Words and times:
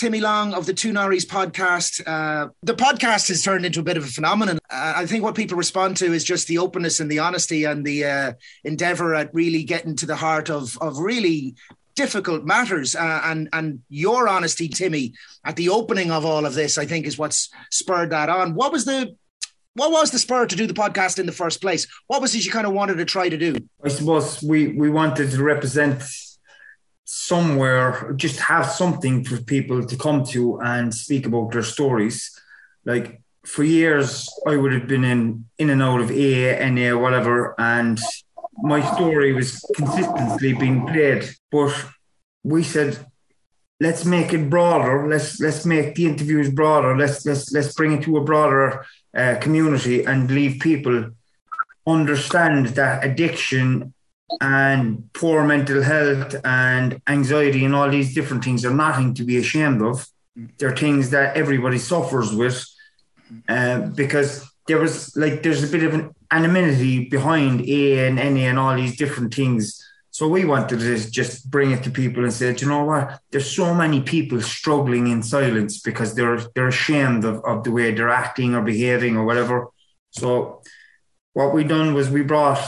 Timmy 0.00 0.22
Long 0.22 0.54
of 0.54 0.64
the 0.64 0.72
Two 0.72 0.94
Norries 0.94 1.26
podcast. 1.26 2.00
Uh, 2.06 2.48
the 2.62 2.72
podcast 2.72 3.28
has 3.28 3.42
turned 3.42 3.66
into 3.66 3.80
a 3.80 3.82
bit 3.82 3.98
of 3.98 4.04
a 4.04 4.06
phenomenon. 4.06 4.58
Uh, 4.70 4.94
I 4.96 5.04
think 5.04 5.22
what 5.22 5.34
people 5.34 5.58
respond 5.58 5.98
to 5.98 6.10
is 6.14 6.24
just 6.24 6.48
the 6.48 6.56
openness 6.56 7.00
and 7.00 7.10
the 7.10 7.18
honesty 7.18 7.64
and 7.64 7.84
the 7.84 8.06
uh, 8.06 8.32
endeavor 8.64 9.14
at 9.14 9.34
really 9.34 9.62
getting 9.62 9.96
to 9.96 10.06
the 10.06 10.16
heart 10.16 10.48
of, 10.48 10.78
of 10.80 10.96
really 10.96 11.54
difficult 11.96 12.44
matters. 12.44 12.96
Uh, 12.96 13.20
and, 13.24 13.50
and 13.52 13.80
your 13.90 14.26
honesty, 14.26 14.68
Timmy, 14.68 15.12
at 15.44 15.56
the 15.56 15.68
opening 15.68 16.10
of 16.10 16.24
all 16.24 16.46
of 16.46 16.54
this, 16.54 16.78
I 16.78 16.86
think 16.86 17.06
is 17.06 17.18
what's 17.18 17.50
spurred 17.70 18.08
that 18.08 18.30
on. 18.30 18.54
What 18.54 18.72
was 18.72 18.86
the 18.86 19.14
what 19.74 19.92
was 19.92 20.12
the 20.12 20.18
spur 20.18 20.46
to 20.46 20.56
do 20.56 20.66
the 20.66 20.72
podcast 20.72 21.18
in 21.18 21.26
the 21.26 21.32
first 21.32 21.60
place? 21.60 21.86
What 22.06 22.22
was 22.22 22.34
it 22.34 22.44
you 22.46 22.50
kind 22.50 22.66
of 22.66 22.72
wanted 22.72 22.96
to 22.96 23.04
try 23.04 23.28
to 23.28 23.36
do? 23.36 23.54
I 23.84 23.88
suppose 23.88 24.42
we, 24.42 24.68
we 24.68 24.88
wanted 24.88 25.30
to 25.30 25.42
represent 25.42 26.02
somewhere, 27.30 28.12
just 28.24 28.38
have 28.52 28.66
something 28.82 29.24
for 29.24 29.36
people 29.54 29.78
to 29.90 29.96
come 30.04 30.20
to 30.32 30.42
and 30.72 30.92
speak 31.04 31.24
about 31.26 31.52
their 31.52 31.68
stories. 31.76 32.16
Like 32.84 33.06
for 33.52 33.62
years, 33.62 34.28
I 34.50 34.56
would 34.60 34.72
have 34.76 34.88
been 34.94 35.04
in 35.14 35.22
in 35.62 35.68
and 35.74 35.82
out 35.88 36.00
of 36.04 36.10
A, 36.10 36.34
NA, 36.70 36.90
whatever, 37.04 37.54
and 37.76 37.98
my 38.72 38.80
story 38.94 39.30
was 39.40 39.50
consistently 39.80 40.52
being 40.62 40.78
played. 40.90 41.22
But 41.54 41.72
we 42.52 42.62
said, 42.74 42.90
let's 43.86 44.04
make 44.04 44.30
it 44.36 44.50
broader. 44.56 44.94
Let's 45.12 45.40
let's 45.46 45.64
make 45.74 45.88
the 45.94 46.06
interviews 46.10 46.50
broader. 46.60 46.90
Let's 47.02 47.16
let's 47.28 47.44
let's 47.56 47.72
bring 47.78 47.92
it 47.96 48.02
to 48.06 48.18
a 48.18 48.24
broader 48.30 48.66
uh, 49.20 49.34
community 49.44 49.96
and 50.10 50.30
leave 50.38 50.54
people 50.70 50.96
understand 51.86 52.62
that 52.80 53.04
addiction 53.08 53.94
and 54.40 55.12
poor 55.12 55.44
mental 55.44 55.82
health 55.82 56.34
and 56.44 57.00
anxiety 57.06 57.64
and 57.64 57.74
all 57.74 57.90
these 57.90 58.14
different 58.14 58.44
things 58.44 58.64
are 58.64 58.74
nothing 58.74 59.14
to 59.14 59.24
be 59.24 59.36
ashamed 59.38 59.82
of. 59.82 60.06
They're 60.58 60.76
things 60.76 61.10
that 61.10 61.36
everybody 61.36 61.78
suffers 61.78 62.32
with 62.32 62.64
uh, 63.48 63.80
because 63.88 64.48
there 64.66 64.78
was 64.78 65.16
like 65.16 65.42
there's 65.42 65.62
a 65.62 65.66
bit 65.66 65.82
of 65.82 65.94
an 65.94 66.14
anonymity 66.30 67.08
behind 67.08 67.62
A 67.62 68.06
and 68.06 68.16
NA 68.16 68.48
and 68.48 68.58
all 68.58 68.76
these 68.76 68.96
different 68.96 69.34
things. 69.34 69.84
So 70.12 70.28
we 70.28 70.44
wanted 70.44 70.80
to 70.80 71.10
just 71.10 71.50
bring 71.50 71.70
it 71.70 71.82
to 71.84 71.90
people 71.90 72.24
and 72.24 72.32
say, 72.32 72.54
you 72.54 72.68
know 72.68 72.84
what? 72.84 73.20
There's 73.30 73.50
so 73.50 73.74
many 73.74 74.00
people 74.00 74.40
struggling 74.40 75.06
in 75.08 75.22
silence 75.22 75.80
because 75.80 76.14
they're 76.14 76.40
they're 76.54 76.68
ashamed 76.68 77.24
of, 77.24 77.44
of 77.44 77.64
the 77.64 77.72
way 77.72 77.92
they're 77.92 78.08
acting 78.08 78.54
or 78.54 78.62
behaving 78.62 79.16
or 79.16 79.24
whatever. 79.24 79.68
So 80.10 80.62
what 81.32 81.54
we 81.54 81.64
done 81.64 81.94
was 81.94 82.10
we 82.10 82.22
brought 82.22 82.64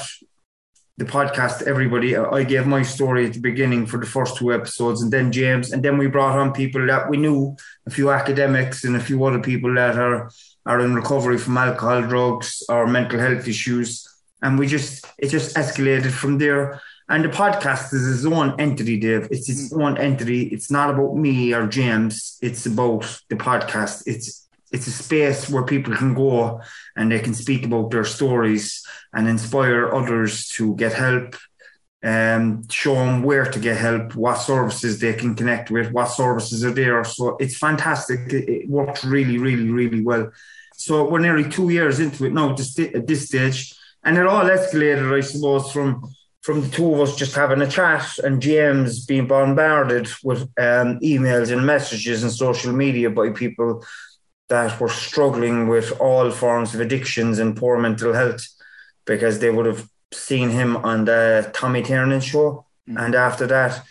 the 0.98 1.04
podcast 1.04 1.62
everybody. 1.62 2.16
I 2.16 2.44
gave 2.44 2.66
my 2.66 2.82
story 2.82 3.26
at 3.26 3.32
the 3.32 3.40
beginning 3.40 3.86
for 3.86 3.98
the 3.98 4.06
first 4.06 4.36
two 4.36 4.52
episodes, 4.52 5.02
and 5.02 5.12
then 5.12 5.32
James, 5.32 5.72
and 5.72 5.82
then 5.82 5.96
we 5.98 6.06
brought 6.06 6.38
on 6.38 6.52
people 6.52 6.86
that 6.86 7.08
we 7.08 7.16
knew, 7.16 7.56
a 7.86 7.90
few 7.90 8.10
academics 8.10 8.84
and 8.84 8.96
a 8.96 9.00
few 9.00 9.24
other 9.24 9.40
people 9.40 9.74
that 9.74 9.96
are 9.96 10.30
are 10.64 10.80
in 10.80 10.94
recovery 10.94 11.38
from 11.38 11.58
alcohol, 11.58 12.02
drugs, 12.02 12.62
or 12.68 12.86
mental 12.86 13.18
health 13.18 13.48
issues, 13.48 14.06
and 14.42 14.58
we 14.58 14.66
just 14.66 15.06
it 15.18 15.28
just 15.28 15.56
escalated 15.56 16.12
from 16.12 16.38
there. 16.38 16.80
And 17.08 17.24
the 17.24 17.28
podcast 17.28 17.92
is 17.92 18.24
its 18.24 18.24
own 18.24 18.58
entity, 18.60 18.98
Dave. 18.98 19.28
It's 19.30 19.48
its 19.48 19.72
mm. 19.72 19.82
own 19.82 19.98
entity. 19.98 20.44
It's 20.44 20.70
not 20.70 20.88
about 20.88 21.16
me 21.16 21.52
or 21.52 21.66
James. 21.66 22.38
It's 22.40 22.64
about 22.64 23.02
the 23.28 23.36
podcast. 23.36 24.04
It's 24.06 24.48
it's 24.72 24.86
a 24.86 24.90
space 24.90 25.48
where 25.50 25.64
people 25.64 25.94
can 25.94 26.14
go 26.14 26.60
and 26.96 27.10
they 27.10 27.20
can 27.20 27.34
speak 27.34 27.64
about 27.64 27.90
their 27.90 28.04
stories 28.04 28.84
and 29.12 29.28
inspire 29.28 29.94
others 29.94 30.48
to 30.48 30.74
get 30.76 30.92
help 30.92 31.36
um, 32.04 32.66
show 32.68 32.94
them 32.94 33.22
where 33.22 33.44
to 33.44 33.58
get 33.60 33.76
help, 33.76 34.14
what 34.14 34.36
services 34.36 34.98
they 34.98 35.14
can 35.14 35.34
connect 35.34 35.70
with, 35.70 35.92
what 35.92 36.06
services 36.06 36.64
are 36.64 36.72
there. 36.72 37.04
So 37.04 37.36
it's 37.36 37.56
fantastic. 37.56 38.32
It, 38.32 38.48
it 38.48 38.68
worked 38.68 39.04
really, 39.04 39.38
really, 39.38 39.70
really 39.70 40.02
well. 40.02 40.32
So 40.74 41.08
we're 41.08 41.20
nearly 41.20 41.48
two 41.48 41.70
years 41.70 42.00
into 42.00 42.24
it 42.24 42.32
now 42.32 42.50
at 42.50 43.06
this 43.06 43.26
stage, 43.28 43.74
and 44.02 44.18
it 44.18 44.26
all 44.26 44.44
escalated, 44.44 45.16
I 45.16 45.20
suppose, 45.20 45.70
from 45.70 46.12
from 46.40 46.60
the 46.60 46.68
two 46.70 46.92
of 46.92 47.00
us 47.00 47.14
just 47.14 47.36
having 47.36 47.62
a 47.62 47.70
chat 47.70 48.18
and 48.24 48.42
James 48.42 49.06
being 49.06 49.28
bombarded 49.28 50.08
with 50.24 50.42
um, 50.58 50.98
emails 50.98 51.52
and 51.52 51.64
messages 51.64 52.24
and 52.24 52.32
social 52.32 52.72
media 52.72 53.10
by 53.10 53.30
people 53.30 53.84
that 54.48 54.78
were 54.80 54.88
struggling 54.88 55.68
with 55.68 55.92
all 56.00 56.30
forms 56.30 56.74
of 56.74 56.80
addictions 56.80 57.38
and 57.38 57.56
poor 57.56 57.78
mental 57.78 58.12
health 58.12 58.46
because 59.06 59.38
they 59.38 59.50
would 59.50 59.66
have 59.66 59.88
seen 60.12 60.50
him 60.50 60.76
on 60.78 61.04
the 61.04 61.50
Tommy 61.54 61.82
Tiernan 61.82 62.20
show. 62.20 62.66
Mm. 62.88 63.04
And 63.04 63.14
after 63.14 63.46
that, 63.46 63.82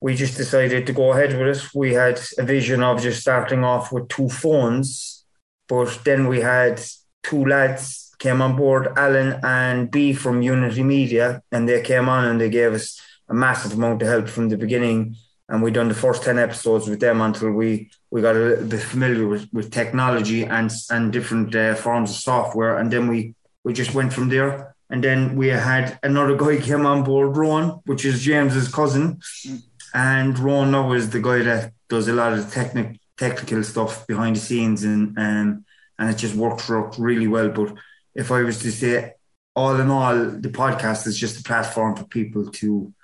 we 0.00 0.14
just 0.14 0.36
decided 0.36 0.86
to 0.86 0.92
go 0.92 1.12
ahead 1.12 1.36
with 1.38 1.56
it. 1.56 1.68
We 1.74 1.92
had 1.94 2.20
a 2.38 2.44
vision 2.44 2.82
of 2.82 3.02
just 3.02 3.20
starting 3.20 3.64
off 3.64 3.92
with 3.92 4.08
two 4.08 4.28
phones, 4.28 5.24
but 5.68 6.00
then 6.04 6.28
we 6.28 6.40
had 6.40 6.80
two 7.22 7.44
lads 7.44 8.14
came 8.18 8.42
on 8.42 8.56
board, 8.56 8.88
Alan 8.96 9.38
and 9.44 9.90
B 9.92 10.12
from 10.12 10.42
Unity 10.42 10.82
Media, 10.82 11.40
and 11.52 11.68
they 11.68 11.80
came 11.82 12.08
on 12.08 12.24
and 12.24 12.40
they 12.40 12.50
gave 12.50 12.72
us 12.72 13.00
a 13.28 13.34
massive 13.34 13.74
amount 13.74 14.02
of 14.02 14.08
help 14.08 14.28
from 14.28 14.48
the 14.48 14.56
beginning 14.56 15.14
and 15.48 15.62
we 15.62 15.70
done 15.70 15.88
the 15.88 15.94
first 15.94 16.22
10 16.22 16.38
episodes 16.38 16.88
with 16.88 17.00
them 17.00 17.20
until 17.20 17.50
we 17.50 17.90
we 18.10 18.22
got 18.22 18.36
a 18.36 18.64
bit 18.64 18.80
familiar 18.80 19.26
with, 19.26 19.48
with 19.52 19.70
technology 19.70 20.44
and 20.44 20.70
and 20.90 21.12
different 21.12 21.54
uh, 21.54 21.74
forms 21.74 22.10
of 22.10 22.16
software. 22.16 22.78
And 22.78 22.90
then 22.90 23.08
we 23.08 23.34
we 23.64 23.72
just 23.72 23.94
went 23.94 24.12
from 24.12 24.28
there. 24.28 24.74
And 24.90 25.04
then 25.04 25.36
we 25.36 25.48
had 25.48 25.98
another 26.02 26.34
guy 26.36 26.56
came 26.56 26.86
on 26.86 27.04
board 27.04 27.36
Ron 27.36 27.80
which 27.84 28.04
is 28.04 28.22
James's 28.22 28.72
cousin. 28.72 29.20
And 29.92 30.38
Ron 30.38 30.70
now 30.70 30.92
is 30.92 31.10
the 31.10 31.20
guy 31.20 31.42
that 31.42 31.72
does 31.88 32.08
a 32.08 32.12
lot 32.12 32.32
of 32.32 32.52
technical 32.52 32.96
technical 33.16 33.64
stuff 33.64 34.06
behind 34.06 34.36
the 34.36 34.40
scenes 34.40 34.84
and 34.84 35.18
um, 35.18 35.64
and 35.98 36.10
it 36.10 36.16
just 36.16 36.34
worked 36.34 36.68
really 36.98 37.26
well. 37.26 37.50
But 37.50 37.74
if 38.14 38.30
I 38.30 38.42
was 38.42 38.60
to 38.60 38.72
say 38.72 39.14
all 39.54 39.78
in 39.80 39.90
all 39.90 40.14
the 40.14 40.48
podcast 40.48 41.06
is 41.06 41.18
just 41.18 41.40
a 41.40 41.42
platform 41.42 41.96
for 41.96 42.04
people 42.04 42.50
to 42.50 42.94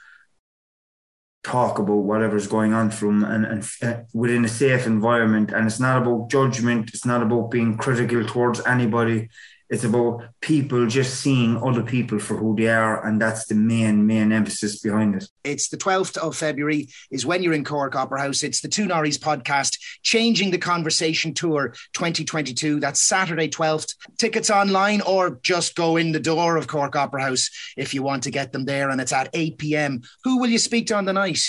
talk 1.44 1.78
about 1.78 2.04
whatever's 2.10 2.46
going 2.46 2.72
on 2.72 2.90
from 2.90 3.22
and, 3.22 3.44
and 3.44 3.70
uh, 3.82 4.02
within 4.12 4.44
a 4.44 4.48
safe 4.48 4.86
environment. 4.86 5.52
And 5.52 5.66
it's 5.66 5.78
not 5.78 6.00
about 6.00 6.30
judgment. 6.30 6.90
It's 6.94 7.04
not 7.04 7.22
about 7.22 7.50
being 7.50 7.76
critical 7.76 8.24
towards 8.24 8.64
anybody 8.66 9.28
it's 9.74 9.82
about 9.82 10.22
people 10.40 10.86
just 10.86 11.20
seeing 11.20 11.60
other 11.60 11.82
people 11.82 12.20
for 12.20 12.36
who 12.36 12.54
they 12.54 12.68
are, 12.68 13.04
and 13.04 13.20
that's 13.20 13.46
the 13.46 13.56
main 13.56 14.06
main 14.06 14.30
emphasis 14.30 14.80
behind 14.80 15.16
it. 15.16 15.24
It's 15.42 15.68
the 15.68 15.76
12th 15.76 16.16
of 16.16 16.36
February 16.36 16.88
is 17.10 17.26
when 17.26 17.42
you're 17.42 17.52
in 17.52 17.64
Cork 17.64 17.96
Opera 17.96 18.20
House. 18.20 18.44
It's 18.44 18.60
the 18.60 18.68
Two 18.68 18.86
Norries 18.86 19.18
podcast, 19.18 19.76
Changing 20.04 20.52
the 20.52 20.58
Conversation 20.58 21.34
Tour 21.34 21.74
2022. 21.94 22.78
That's 22.78 23.02
Saturday 23.02 23.48
12th. 23.48 23.96
Tickets 24.16 24.48
online 24.48 25.00
or 25.00 25.40
just 25.42 25.74
go 25.74 25.96
in 25.96 26.12
the 26.12 26.20
door 26.20 26.56
of 26.56 26.68
Cork 26.68 26.94
Opera 26.94 27.22
House 27.22 27.50
if 27.76 27.94
you 27.94 28.04
want 28.04 28.22
to 28.22 28.30
get 28.30 28.52
them 28.52 28.66
there, 28.66 28.90
and 28.90 29.00
it's 29.00 29.12
at 29.12 29.28
8 29.34 29.58
p.m. 29.58 30.02
Who 30.22 30.38
will 30.38 30.50
you 30.50 30.58
speak 30.58 30.86
to 30.86 30.94
on 30.94 31.04
the 31.04 31.12
night? 31.12 31.42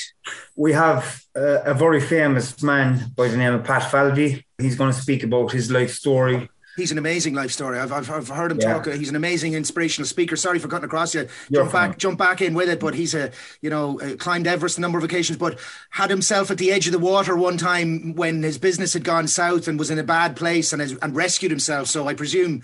We 0.56 0.74
have 0.74 1.22
uh, 1.36 1.62
a 1.62 1.76
very 1.76 2.02
famous 2.02 2.64
man 2.64 3.12
by 3.16 3.28
the 3.28 3.38
name 3.38 3.54
of 3.54 3.64
Pat 3.64 3.92
Falvey. 3.92 4.44
He's 4.58 4.76
going 4.76 4.92
to 4.92 5.00
speak 5.00 5.22
about 5.22 5.52
his 5.52 5.70
life 5.70 5.92
story 5.92 6.50
he's 6.76 6.92
an 6.92 6.98
amazing 6.98 7.34
life 7.34 7.52
story. 7.52 7.80
I've, 7.80 7.92
I've, 7.92 8.10
I've 8.10 8.28
heard 8.28 8.52
him 8.52 8.60
yeah. 8.60 8.74
talk. 8.74 8.88
He's 8.88 9.10
an 9.10 9.16
amazing 9.16 9.54
inspirational 9.54 10.08
speaker. 10.08 10.36
Sorry 10.36 10.60
for 10.60 10.68
cutting 10.68 10.86
across 10.86 11.14
you. 11.14 11.28
You're 11.50 11.64
jump 11.64 11.72
fine. 11.72 11.90
back, 11.92 11.98
jump 11.98 12.20
back 12.20 12.42
in 12.42 12.54
with 12.54 12.70
it. 12.70 12.80
But 12.80 12.96
he's 12.96 13.14
a, 13.14 13.32
you 13.62 13.70
know, 13.70 14.00
uh, 14.00 14.16
climbed 14.16 14.48
Everest 14.48 14.78
a 14.78 14.82
number 14.82 14.98
of 14.98 15.04
occasions, 15.04 15.38
but 15.38 15.60
had 15.90 16.10
himself 16.10 16.52
at 16.52 16.58
the 16.58 16.72
edge 16.72 16.88
of 16.88 16.94
the 16.94 17.00
water 17.00 17.36
one 17.36 17.58
time 17.58 18.16
when 18.16 18.44
his 18.44 18.58
business 18.58 18.94
had 18.94 19.04
gone 19.04 19.28
south 19.28 19.68
and 19.68 19.80
was 19.80 19.92
in 19.92 20.00
a 20.00 20.04
bad 20.04 20.36
place 20.36 20.74
and 20.74 20.82
has, 20.82 20.94
and 21.02 21.16
rescued 21.16 21.52
himself. 21.52 21.88
So 21.88 22.08
I 22.08 22.14
presume 22.14 22.62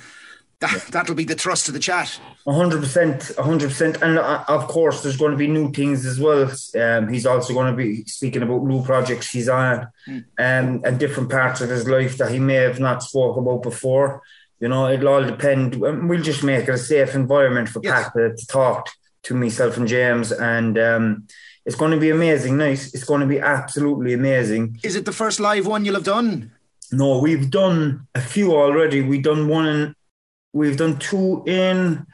that, 0.62 0.88
that'll 0.92 1.16
be 1.16 1.26
the 1.26 1.36
thrust 1.36 1.68
of 1.68 1.74
the 1.74 1.80
chat. 1.80 2.20
hundred 2.48 2.80
percent, 2.80 3.32
hundred 3.38 3.70
percent, 3.70 4.02
and 4.02 4.18
uh, 4.18 4.44
of 4.48 4.68
course, 4.68 5.02
there's 5.02 5.18
going 5.18 5.32
to 5.32 5.38
be 5.38 5.48
new 5.48 5.72
things 5.72 6.06
as 6.06 6.20
well. 6.20 6.52
Um, 6.80 7.10
he's 7.10 7.26
also 7.26 7.54
going 7.54 7.72
to 7.72 7.76
be 7.76 8.06
speaking 8.06 8.44
about 8.44 8.64
new 8.64 8.84
projects 8.84 9.32
he's 9.32 9.50
on, 9.50 9.88
mm. 10.08 10.24
um, 10.38 10.82
and 10.86 11.00
different 11.00 11.30
parts 11.30 11.62
of 11.62 11.70
his 11.70 11.88
life 11.88 12.18
that 12.18 12.32
he 12.32 12.40
may 12.40 12.56
have 12.56 12.80
not 12.80 13.04
spoke 13.04 13.38
about 13.38 13.64
before. 13.64 14.22
You 14.60 14.68
know, 14.68 14.90
it'll 14.90 15.10
all 15.10 15.24
depend. 15.24 15.76
We'll 15.76 16.22
just 16.22 16.44
make 16.44 16.68
it 16.68 16.70
a 16.70 16.78
safe 16.78 17.16
environment 17.16 17.68
for 17.68 17.82
yes. 17.84 18.04
Pat 18.04 18.14
to, 18.14 18.36
to, 18.36 18.48
talk 18.48 18.88
to 19.24 19.34
myself 19.34 19.78
and 19.78 19.88
James, 19.88 20.32
and 20.32 20.78
um, 20.78 21.28
it's 21.66 21.76
going 21.76 21.92
to 21.92 22.00
be 22.00 22.12
amazing. 22.12 22.58
Nice, 22.58 22.94
it's 22.94 23.04
going 23.04 23.22
to 23.22 23.28
be 23.28 23.40
absolutely 23.40 24.14
amazing. 24.14 24.80
Is 24.84 24.96
it 24.96 25.06
the 25.06 25.12
first 25.12 25.40
live 25.40 25.66
one 25.66 25.86
you'll 25.86 25.96
have 25.96 26.04
done? 26.04 26.52
No, 26.92 27.20
we've 27.20 27.50
done 27.50 28.08
a 28.14 28.22
few 28.22 28.54
already. 28.54 29.02
We've 29.02 29.24
done 29.24 29.48
one 29.48 29.68
in 29.68 29.96
We've 30.54 30.78
done 30.78 31.00
two 31.00 31.44
in 31.48 32.06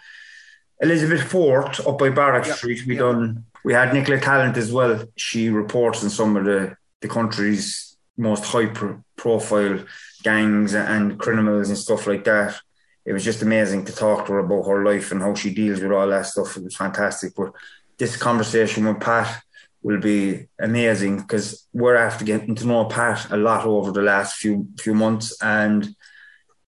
Elizabeth 0.79 1.23
Fort 1.23 1.79
up 1.85 1.97
by 1.97 2.09
Barrack 2.09 2.47
yep. 2.47 2.57
Street. 2.57 2.85
We 2.85 2.95
yep. 2.95 3.01
done. 3.03 3.45
We 3.63 3.73
had 3.73 3.93
Nicola 3.93 4.19
Tallant 4.19 4.57
as 4.57 4.71
well. 4.71 5.05
She 5.15 5.49
reports 5.49 6.03
in 6.03 6.09
some 6.09 6.37
of 6.37 6.45
the 6.45 6.77
the 7.01 7.07
country's 7.07 7.95
most 8.17 8.45
high 8.45 8.67
pro- 8.67 9.03
profile 9.15 9.79
gangs 10.23 10.73
and 10.73 11.19
criminals 11.19 11.69
and 11.69 11.77
stuff 11.77 12.07
like 12.07 12.23
that. 12.23 12.59
It 13.05 13.13
was 13.13 13.23
just 13.23 13.41
amazing 13.41 13.85
to 13.85 13.95
talk 13.95 14.25
to 14.25 14.33
her 14.33 14.39
about 14.39 14.67
her 14.67 14.83
life 14.83 15.11
and 15.11 15.21
how 15.21 15.33
she 15.35 15.53
deals 15.53 15.79
with 15.79 15.91
all 15.91 16.07
that 16.09 16.25
stuff. 16.25 16.57
It 16.57 16.63
was 16.63 16.75
fantastic. 16.75 17.33
But 17.35 17.53
this 17.97 18.17
conversation 18.17 18.85
with 18.85 18.99
Pat 18.99 19.41
will 19.81 19.99
be 19.99 20.47
amazing 20.59 21.21
because 21.21 21.67
we're 21.71 21.95
after 21.95 22.25
getting 22.25 22.55
to 22.55 22.67
know 22.67 22.85
Pat 22.85 23.31
a 23.31 23.37
lot 23.37 23.65
over 23.65 23.91
the 23.91 24.01
last 24.01 24.35
few 24.35 24.67
few 24.79 24.93
months, 24.93 25.37
and 25.41 25.95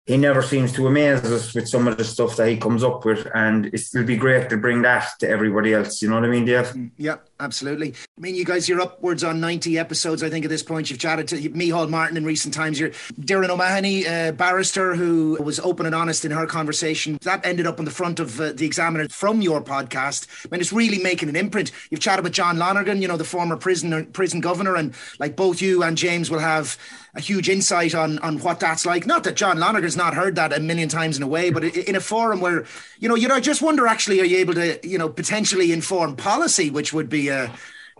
he 0.08 0.16
never 0.16 0.40
seems 0.40 0.72
to 0.72 0.86
amaze 0.86 1.22
us 1.22 1.54
with 1.54 1.68
some 1.68 1.86
of 1.86 1.98
the 1.98 2.02
stuff 2.02 2.34
that 2.36 2.48
he 2.48 2.56
comes 2.56 2.82
up 2.82 3.04
with, 3.04 3.28
and 3.34 3.66
it'll 3.66 4.04
be 4.04 4.16
great 4.16 4.48
to 4.48 4.56
bring 4.56 4.80
that 4.80 5.06
to 5.18 5.28
everybody 5.28 5.74
else. 5.74 6.00
You 6.00 6.08
know 6.08 6.14
what 6.14 6.24
I 6.24 6.28
mean, 6.28 6.46
Dave? 6.46 6.68
Mm, 6.68 6.90
yeah, 6.96 7.16
absolutely. 7.40 7.94
I 8.16 8.20
mean, 8.20 8.34
you 8.34 8.44
guys, 8.44 8.68
you're 8.68 8.80
upwards 8.80 9.22
on 9.22 9.40
90 9.40 9.78
episodes, 9.78 10.22
I 10.22 10.30
think, 10.30 10.44
at 10.44 10.48
this 10.48 10.62
point. 10.62 10.90
You've 10.90 10.98
chatted 10.98 11.28
to 11.28 11.36
Micheál 11.50 11.88
Martin 11.88 12.16
in 12.16 12.24
recent 12.24 12.54
times. 12.54 12.78
You're 12.80 12.90
Darren 13.20 13.48
O'Mahony, 13.48 14.04
a 14.04 14.32
barrister 14.32 14.94
who 14.94 15.38
was 15.42 15.60
open 15.60 15.86
and 15.86 15.94
honest 15.94 16.24
in 16.24 16.30
her 16.30 16.46
conversation. 16.46 17.18
That 17.22 17.44
ended 17.46 17.66
up 17.66 17.78
on 17.78 17.84
the 17.84 17.90
front 17.90 18.20
of 18.20 18.40
uh, 18.40 18.52
the 18.52 18.66
Examiner 18.66 19.08
from 19.08 19.40
your 19.40 19.62
podcast. 19.62 20.26
I 20.44 20.48
mean, 20.50 20.60
it's 20.60 20.72
really 20.72 20.98
making 20.98 21.28
an 21.28 21.36
imprint. 21.36 21.70
You've 21.90 22.00
chatted 22.00 22.24
with 22.24 22.32
John 22.32 22.58
Lonergan, 22.58 23.00
you 23.02 23.08
know, 23.08 23.16
the 23.16 23.24
former 23.24 23.56
prison 23.56 24.06
prison 24.06 24.40
governor, 24.40 24.76
and 24.76 24.94
like 25.18 25.36
both 25.36 25.62
you 25.62 25.82
and 25.82 25.96
James 25.96 26.30
will 26.30 26.40
have 26.40 26.76
a 27.14 27.20
huge 27.20 27.48
insight 27.48 27.94
on 27.94 28.18
on 28.20 28.38
what 28.38 28.60
that's 28.60 28.84
like. 28.84 29.06
Not 29.06 29.24
that 29.24 29.36
John 29.36 29.58
Lonergan's 29.58 29.96
not 29.96 30.14
heard 30.14 30.36
that 30.36 30.52
a 30.52 30.60
million 30.60 30.88
times 30.88 31.16
in 31.16 31.22
a 31.22 31.28
way, 31.28 31.50
but 31.50 31.64
in 31.64 31.96
a 31.96 32.00
forum 32.00 32.40
where 32.40 32.64
you 32.98 33.08
know, 33.08 33.14
you 33.14 33.28
know, 33.28 33.34
I 33.34 33.40
just 33.40 33.62
wonder 33.62 33.86
actually, 33.86 34.20
are 34.20 34.24
you 34.24 34.38
able 34.38 34.54
to 34.54 34.78
you 34.86 34.98
know 34.98 35.08
potentially 35.08 35.72
inform 35.72 36.16
policy, 36.16 36.70
which 36.70 36.92
would 36.92 37.08
be 37.08 37.27
a 37.28 37.52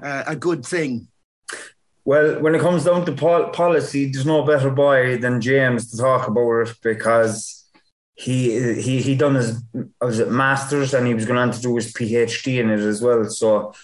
a, 0.02 0.24
a 0.28 0.36
good 0.36 0.64
thing. 0.64 1.08
Well, 2.04 2.40
when 2.40 2.54
it 2.54 2.60
comes 2.60 2.84
down 2.84 3.04
to 3.04 3.12
pol- 3.12 3.50
policy, 3.50 4.10
there's 4.10 4.24
no 4.24 4.42
better 4.42 4.70
boy 4.70 5.18
than 5.18 5.40
James 5.40 5.90
to 5.90 5.98
talk 5.98 6.26
about 6.26 6.68
it 6.68 6.74
because 6.82 7.68
he 8.14 8.80
he 8.80 9.00
he 9.00 9.14
done 9.14 9.34
his 9.34 9.62
was 10.00 10.18
it 10.18 10.30
masters 10.30 10.94
and 10.94 11.06
he 11.06 11.14
was 11.14 11.26
going 11.26 11.38
on 11.38 11.52
to 11.52 11.60
do 11.60 11.76
his 11.76 11.92
PhD 11.92 12.60
in 12.60 12.70
it 12.70 12.80
as 12.80 13.00
well. 13.02 13.24
So 13.24 13.74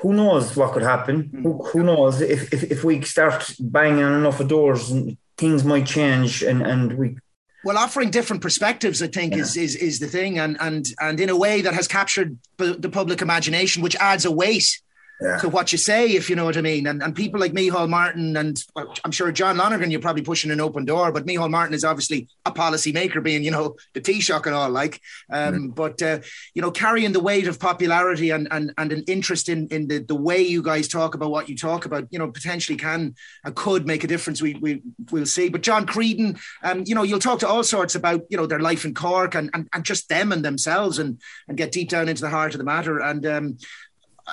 who 0.00 0.12
knows 0.12 0.56
what 0.56 0.72
could 0.72 0.82
happen? 0.82 1.24
Mm. 1.24 1.42
Who, 1.42 1.64
who 1.64 1.82
knows 1.82 2.20
if, 2.20 2.52
if 2.52 2.64
if 2.70 2.84
we 2.84 3.02
start 3.02 3.52
banging 3.58 4.04
on 4.04 4.14
enough 4.14 4.40
of 4.40 4.48
doors, 4.48 4.92
things 5.36 5.64
might 5.64 5.86
change, 5.86 6.42
and 6.42 6.62
and 6.62 6.92
we. 6.98 7.16
Well, 7.64 7.76
offering 7.76 8.10
different 8.10 8.40
perspectives, 8.40 9.02
I 9.02 9.08
think, 9.08 9.34
yeah. 9.34 9.42
is, 9.42 9.56
is 9.56 9.76
is 9.76 9.98
the 9.98 10.06
thing, 10.06 10.38
and 10.38 10.56
and 10.60 10.86
and 11.00 11.18
in 11.18 11.28
a 11.28 11.36
way 11.36 11.60
that 11.62 11.74
has 11.74 11.88
captured 11.88 12.38
the 12.56 12.88
public 12.88 13.20
imagination, 13.20 13.82
which 13.82 13.96
adds 13.96 14.24
a 14.24 14.30
weight 14.30 14.80
yeah. 15.20 15.38
to 15.38 15.48
what 15.48 15.72
you 15.72 15.78
say, 15.78 16.10
if 16.10 16.30
you 16.30 16.36
know 16.36 16.44
what 16.44 16.56
I 16.56 16.60
mean. 16.60 16.86
And 16.86 17.02
and 17.02 17.14
people 17.14 17.40
like 17.40 17.52
Micheál 17.52 17.88
Martin 17.88 18.36
and 18.36 18.62
well, 18.74 18.94
I'm 19.04 19.10
sure 19.10 19.30
John 19.32 19.56
Lonergan, 19.56 19.90
you're 19.90 20.00
probably 20.00 20.22
pushing 20.22 20.50
an 20.50 20.60
open 20.60 20.84
door, 20.84 21.12
but 21.12 21.26
Micheál 21.26 21.50
Martin 21.50 21.74
is 21.74 21.84
obviously 21.84 22.28
a 22.44 22.52
policy 22.52 22.92
maker, 22.92 23.20
being 23.20 23.42
you 23.42 23.50
know 23.50 23.76
the 23.94 24.00
Taoiseach 24.00 24.46
and 24.46 24.54
all 24.54 24.70
like. 24.70 25.00
Um, 25.30 25.54
mm. 25.54 25.74
But 25.74 26.00
uh, 26.02 26.20
you 26.54 26.62
know, 26.62 26.70
carrying 26.70 27.12
the 27.12 27.20
weight 27.20 27.48
of 27.48 27.58
popularity 27.58 28.30
and 28.30 28.48
and 28.50 28.72
and 28.78 28.92
an 28.92 29.04
interest 29.06 29.48
in 29.48 29.68
in 29.68 29.88
the 29.88 29.98
the 29.98 30.14
way 30.14 30.42
you 30.42 30.62
guys 30.62 30.88
talk 30.88 31.14
about 31.14 31.30
what 31.30 31.48
you 31.48 31.56
talk 31.56 31.84
about, 31.84 32.06
you 32.10 32.18
know, 32.18 32.30
potentially 32.30 32.78
can 32.78 33.14
and 33.44 33.54
could 33.56 33.86
make 33.86 34.04
a 34.04 34.08
difference. 34.08 34.40
We 34.40 34.54
we 34.54 34.82
we'll 35.10 35.26
see. 35.26 35.48
But 35.48 35.62
John 35.62 35.86
Creedon, 35.86 36.38
um, 36.62 36.84
you 36.86 36.94
know, 36.94 37.02
you'll 37.02 37.18
talk 37.18 37.40
to 37.40 37.48
all 37.48 37.64
sorts 37.64 37.94
about 37.94 38.22
you 38.30 38.36
know 38.36 38.46
their 38.46 38.60
life 38.60 38.84
in 38.84 38.94
Cork 38.94 39.34
and 39.34 39.50
and, 39.52 39.68
and 39.72 39.84
just 39.84 40.08
them 40.08 40.32
and 40.32 40.44
themselves 40.44 40.98
and 40.98 41.20
and 41.48 41.56
get 41.56 41.72
deep 41.72 41.88
down 41.88 42.08
into 42.08 42.22
the 42.22 42.30
heart 42.30 42.54
of 42.54 42.58
the 42.58 42.64
matter. 42.64 43.00
And 43.00 43.26
um, 43.26 43.58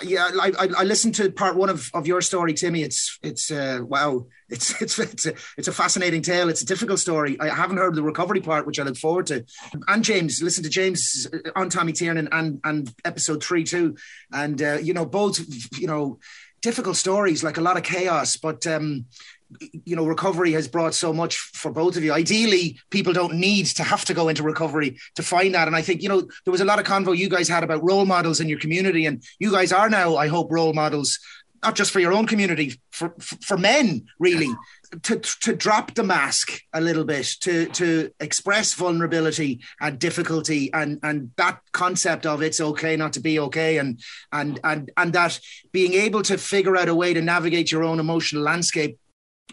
yeah, 0.04 0.30
I, 0.40 0.52
I, 0.58 0.68
I, 0.80 0.84
listened 0.84 1.16
to 1.16 1.32
part 1.32 1.56
one 1.56 1.70
of, 1.70 1.90
of 1.94 2.08
your 2.08 2.22
story, 2.22 2.54
Timmy. 2.54 2.84
It's 2.84 3.20
it's 3.24 3.52
uh, 3.52 3.80
wow, 3.84 4.28
it's 4.50 4.82
it's 4.82 5.00
it's 5.00 5.26
a, 5.26 5.34
it's 5.58 5.68
a 5.68 5.72
fascinating 5.72 6.22
tale. 6.22 6.50
It's 6.50 6.62
a 6.62 6.66
difficult 6.66 7.00
story. 7.00 7.40
I 7.40 7.54
haven't 7.54 7.78
heard 7.78 7.96
the 7.96 8.04
recovery 8.04 8.42
part, 8.42 8.66
which 8.66 8.80
I 8.80 8.84
look 8.84 8.98
forward 8.98 9.28
to. 9.28 9.46
And 9.88 10.04
James, 10.04 10.42
listen 10.42 10.64
to 10.64 10.70
James 10.70 11.28
uh, 11.32 11.52
on 11.56 11.70
Tommy 11.70 11.94
Tiernan 11.94 12.30
and 12.32 12.60
and 12.64 12.94
episode 13.04 13.44
three 13.44 13.64
too. 13.64 13.96
And 14.32 14.62
uh, 14.62 14.78
you 14.82 14.94
know 14.94 15.06
both, 15.06 15.40
you 15.78 15.88
know, 15.88 16.20
difficult 16.62 16.98
stories, 16.98 17.44
like 17.44 17.58
a 17.58 17.62
lot 17.62 17.78
of 17.78 17.84
chaos, 17.84 18.38
but 18.38 18.66
um, 18.66 19.06
you 19.60 19.96
know, 19.96 20.06
recovery 20.06 20.52
has 20.54 20.68
brought 20.68 20.94
so 20.94 21.14
much 21.14 21.38
for 21.38 21.72
both 21.72 21.98
of 21.98 22.04
you. 22.04 22.12
Ideally, 22.12 22.80
people 22.90 23.14
don't 23.14 23.36
need 23.36 23.68
to 23.68 23.84
have 23.84 24.06
to 24.06 24.14
go 24.14 24.28
into 24.28 24.44
recovery 24.44 24.98
to 25.16 25.24
find 25.24 25.54
that. 25.54 25.68
And 25.68 25.76
I 25.76 25.82
think, 25.82 26.02
you 26.02 26.10
know, 26.10 26.22
there 26.22 26.52
was 26.52 26.62
a 26.62 26.66
lot 26.66 26.80
of 26.80 26.86
convo 26.86 27.16
you 27.16 27.30
guys 27.30 27.48
had 27.48 27.64
about 27.64 27.84
role 27.84 28.06
models 28.06 28.40
in 28.40 28.50
your 28.50 28.60
community. 28.60 29.06
And 29.06 29.24
you 29.40 29.52
guys 29.52 29.72
are 29.72 29.90
now, 29.90 30.16
I 30.16 30.28
hope, 30.28 30.52
role 30.52 30.74
models, 30.74 31.20
not 31.64 31.76
just 31.76 31.92
for 31.92 32.00
your 32.00 32.14
own 32.14 32.28
community, 32.28 32.80
for, 32.92 33.14
for 33.20 33.58
men, 33.58 34.06
really, 34.20 34.50
to, 35.04 35.20
to 35.20 35.56
drop 35.56 35.94
the 35.94 36.04
mask 36.04 36.62
a 36.74 36.82
little 36.82 37.06
bit, 37.06 37.26
to, 37.42 37.68
to 37.68 38.12
express 38.20 38.74
vulnerability 38.74 39.62
and 39.80 40.00
difficulty 40.00 40.72
and, 40.74 41.00
and 41.04 41.32
that 41.38 41.60
concept 41.72 42.26
of 42.26 42.42
it's 42.42 42.62
okay 42.62 42.96
not 42.96 43.14
to 43.14 43.20
be 43.20 43.40
okay. 43.40 43.78
And, 43.78 44.00
and, 44.32 44.60
and, 44.64 44.92
and 44.98 45.14
that 45.14 45.40
being 45.72 45.94
able 45.94 46.24
to 46.24 46.38
figure 46.38 46.78
out 46.78 46.90
a 46.90 46.96
way 46.96 47.14
to 47.14 47.22
navigate 47.22 47.72
your 47.72 47.84
own 47.84 48.00
emotional 48.00 48.44
landscape 48.44 49.00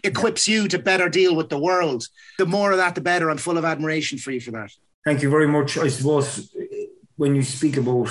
equips 0.04 0.48
you 0.48 0.68
to 0.68 0.78
better 0.78 1.08
deal 1.08 1.34
with 1.34 1.48
the 1.48 1.58
world. 1.58 2.06
The 2.38 2.46
more 2.46 2.72
of 2.72 2.78
that, 2.78 2.94
the 2.94 3.00
better. 3.00 3.30
I'm 3.30 3.38
full 3.38 3.58
of 3.58 3.64
admiration 3.64 4.18
for 4.18 4.30
you 4.30 4.40
for 4.40 4.50
that. 4.52 4.72
Thank 5.04 5.22
you 5.22 5.30
very 5.30 5.48
much. 5.48 5.78
I 5.78 5.88
suppose 5.88 6.54
when 7.16 7.34
you 7.34 7.42
speak 7.42 7.76
about 7.76 8.10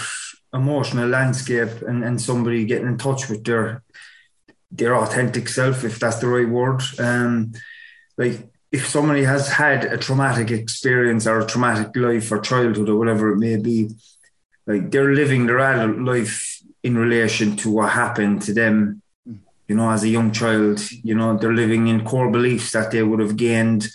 emotional 0.53 1.07
landscape 1.07 1.81
and, 1.81 2.03
and 2.03 2.21
somebody 2.21 2.65
getting 2.65 2.87
in 2.87 2.97
touch 2.97 3.29
with 3.29 3.43
their 3.43 3.83
their 4.73 4.95
authentic 4.95 5.49
self, 5.49 5.83
if 5.83 5.99
that's 5.99 6.19
the 6.19 6.27
right 6.27 6.47
word, 6.47 6.81
um, 6.97 7.51
like 8.17 8.49
if 8.71 8.87
somebody 8.87 9.23
has 9.23 9.49
had 9.49 9.83
a 9.83 9.97
traumatic 9.97 10.49
experience 10.49 11.27
or 11.27 11.39
a 11.39 11.45
traumatic 11.45 11.93
life 11.95 12.31
or 12.31 12.39
childhood 12.39 12.87
or 12.87 12.95
whatever 12.95 13.33
it 13.33 13.37
may 13.37 13.57
be, 13.57 13.89
like 14.65 14.89
they're 14.89 15.13
living 15.13 15.45
their 15.45 15.59
adult 15.59 15.99
life 15.99 16.61
in 16.83 16.97
relation 16.97 17.57
to 17.57 17.69
what 17.69 17.89
happened 17.89 18.41
to 18.43 18.53
them 18.53 19.00
you 19.71 19.77
know, 19.77 19.89
as 19.89 20.03
a 20.03 20.09
young 20.09 20.33
child, 20.33 20.81
you 21.01 21.15
know, 21.15 21.37
they're 21.37 21.53
living 21.53 21.87
in 21.87 22.03
core 22.03 22.29
beliefs 22.29 22.73
that 22.73 22.91
they 22.91 23.01
would 23.01 23.21
have 23.21 23.37
gained 23.37 23.87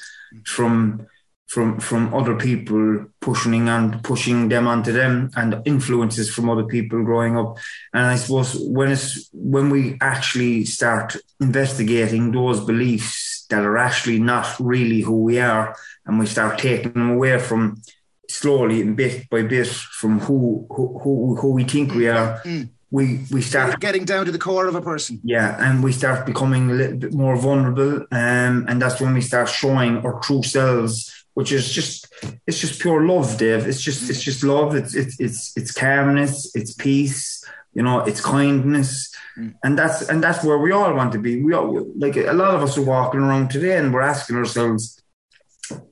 from 0.47 1.07
from 1.49 1.79
from 1.79 2.15
other 2.15 2.35
people 2.35 3.05
pushing 3.21 3.69
and 3.69 4.03
pushing 4.03 4.49
them 4.49 4.67
onto 4.67 4.91
them 4.91 5.31
and 5.37 5.61
influences 5.67 6.31
from 6.31 6.49
other 6.49 6.65
people 6.65 7.05
growing 7.05 7.37
up. 7.37 7.59
And 7.93 8.07
I 8.07 8.17
suppose 8.17 8.57
when 8.59 8.91
it's 8.91 9.29
when 9.35 9.69
we 9.69 9.99
actually 10.01 10.65
start 10.65 11.15
investigating 11.41 12.33
those 12.33 12.61
beliefs 12.65 13.45
that 13.51 13.63
are 13.63 13.77
actually 13.77 14.19
not 14.19 14.47
really 14.59 15.03
who 15.03 15.25
we 15.25 15.39
are, 15.41 15.77
and 16.07 16.19
we 16.19 16.25
start 16.25 16.59
taking 16.59 16.95
them 16.95 17.11
away 17.11 17.39
from 17.39 17.83
slowly 18.31 18.81
and 18.81 18.97
bit 18.97 19.29
by 19.29 19.43
bit 19.43 19.69
from 20.01 20.21
who 20.21 20.67
who 20.71 20.99
who, 21.03 21.37
who 21.37 21.49
we 21.53 21.65
think 21.65 21.93
we 21.93 22.09
are. 22.09 22.41
Mm 22.47 22.71
we 22.97 23.21
we 23.31 23.43
start 23.43 23.79
getting 23.79 24.07
down 24.07 24.25
to 24.25 24.33
the 24.33 24.45
core 24.47 24.67
of 24.67 24.75
a 24.75 24.81
person. 24.81 25.21
Yeah, 25.23 25.49
and 25.65 25.85
we 25.85 25.93
start 25.93 26.25
becoming 26.25 26.71
a 26.71 26.75
little 26.81 26.97
bit 26.97 27.13
more 27.13 27.37
vulnerable, 27.37 27.93
um, 28.11 28.55
and 28.69 28.81
that's 28.81 28.99
when 29.03 29.13
we 29.13 29.21
start 29.21 29.49
showing 29.51 29.93
our 30.05 30.19
true 30.21 30.43
selves, 30.43 30.95
which 31.35 31.53
is 31.53 31.71
just 31.79 31.99
it's 32.47 32.59
just 32.59 32.81
pure 32.81 33.03
love, 33.13 33.37
Dave. 33.37 33.67
It's 33.67 33.83
just 33.89 34.09
it's 34.09 34.23
just 34.29 34.43
love. 34.43 34.75
It's 34.75 34.95
it's 34.95 35.21
it's 35.21 35.41
it's 35.59 35.73
calmness. 35.73 36.35
It's 36.55 36.73
peace. 36.73 37.45
You 37.75 37.83
know, 37.83 37.99
it's 38.01 38.23
kindness, 38.23 39.15
mm. 39.39 39.53
and 39.63 39.79
that's 39.79 39.99
and 40.11 40.25
that's 40.25 40.43
where 40.43 40.61
we 40.65 40.73
all 40.73 40.95
want 40.95 41.13
to 41.13 41.19
be. 41.19 41.33
We 41.43 41.53
all 41.53 41.69
like 42.05 42.17
a 42.17 42.33
lot 42.33 42.55
of 42.55 42.63
us 42.63 42.79
are 42.79 42.89
walking 42.95 43.21
around 43.21 43.51
today, 43.51 43.77
and 43.77 43.93
we're 43.93 44.11
asking 44.15 44.37
ourselves, 44.37 45.03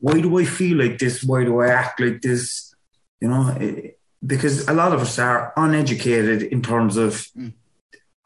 why 0.00 0.23
do 0.23 0.38
I 0.38 0.46
feel 0.46 0.78
like 0.78 0.96
this? 0.99 1.23
Why 1.23 1.44
do 1.44 1.61
I 1.61 1.68
act 1.68 2.00
like 2.00 2.23
this? 2.23 2.75
You 3.20 3.28
know. 3.28 3.54
It, 3.61 3.99
because 4.26 4.66
a 4.68 4.72
lot 4.72 4.92
of 4.92 5.00
us 5.00 5.18
are 5.18 5.52
uneducated 5.56 6.42
in 6.42 6.62
terms 6.62 6.96
of 6.96 7.28
mm. 7.36 7.52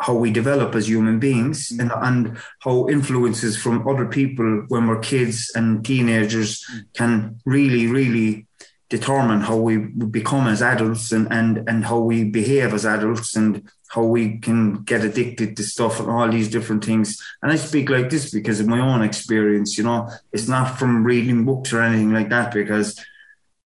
how 0.01 0.15
we 0.15 0.31
develop 0.31 0.75
as 0.75 0.89
human 0.89 1.19
beings 1.19 1.71
mm. 1.71 1.81
and, 1.81 1.93
and 1.93 2.39
how 2.61 2.89
influences 2.89 3.57
from 3.57 3.87
other 3.89 4.07
people 4.07 4.65
when 4.69 4.87
we're 4.87 5.01
kids 5.01 5.51
and 5.55 5.85
teenagers 5.85 6.65
mm. 6.65 6.85
can 6.95 7.41
really, 7.45 7.87
really 7.87 8.47
determine 8.89 9.41
how 9.41 9.57
we 9.57 9.77
become 9.77 10.47
as 10.47 10.63
adults 10.63 11.13
and, 11.13 11.31
and, 11.31 11.69
and 11.69 11.85
how 11.85 11.99
we 11.99 12.25
behave 12.25 12.73
as 12.73 12.87
adults 12.87 13.37
and 13.37 13.71
how 13.89 14.03
we 14.03 14.39
can 14.39 14.83
get 14.85 15.05
addicted 15.05 15.57
to 15.57 15.63
stuff 15.63 16.01
and 16.01 16.11
all 16.11 16.29
these 16.31 16.51
different 16.51 16.85
things. 16.85 17.23
And 17.43 17.53
I 17.53 17.57
speak 17.57 17.91
like 17.91 18.09
this 18.09 18.31
because 18.31 18.61
of 18.61 18.67
my 18.67 18.81
own 18.81 19.03
experience, 19.03 19.77
you 19.77 19.85
know, 19.85 20.11
it's 20.33 20.49
not 20.49 20.79
from 20.79 21.05
reading 21.05 21.45
books 21.45 21.73
or 21.73 21.83
anything 21.83 22.13
like 22.13 22.29
that 22.31 22.53
because 22.53 23.03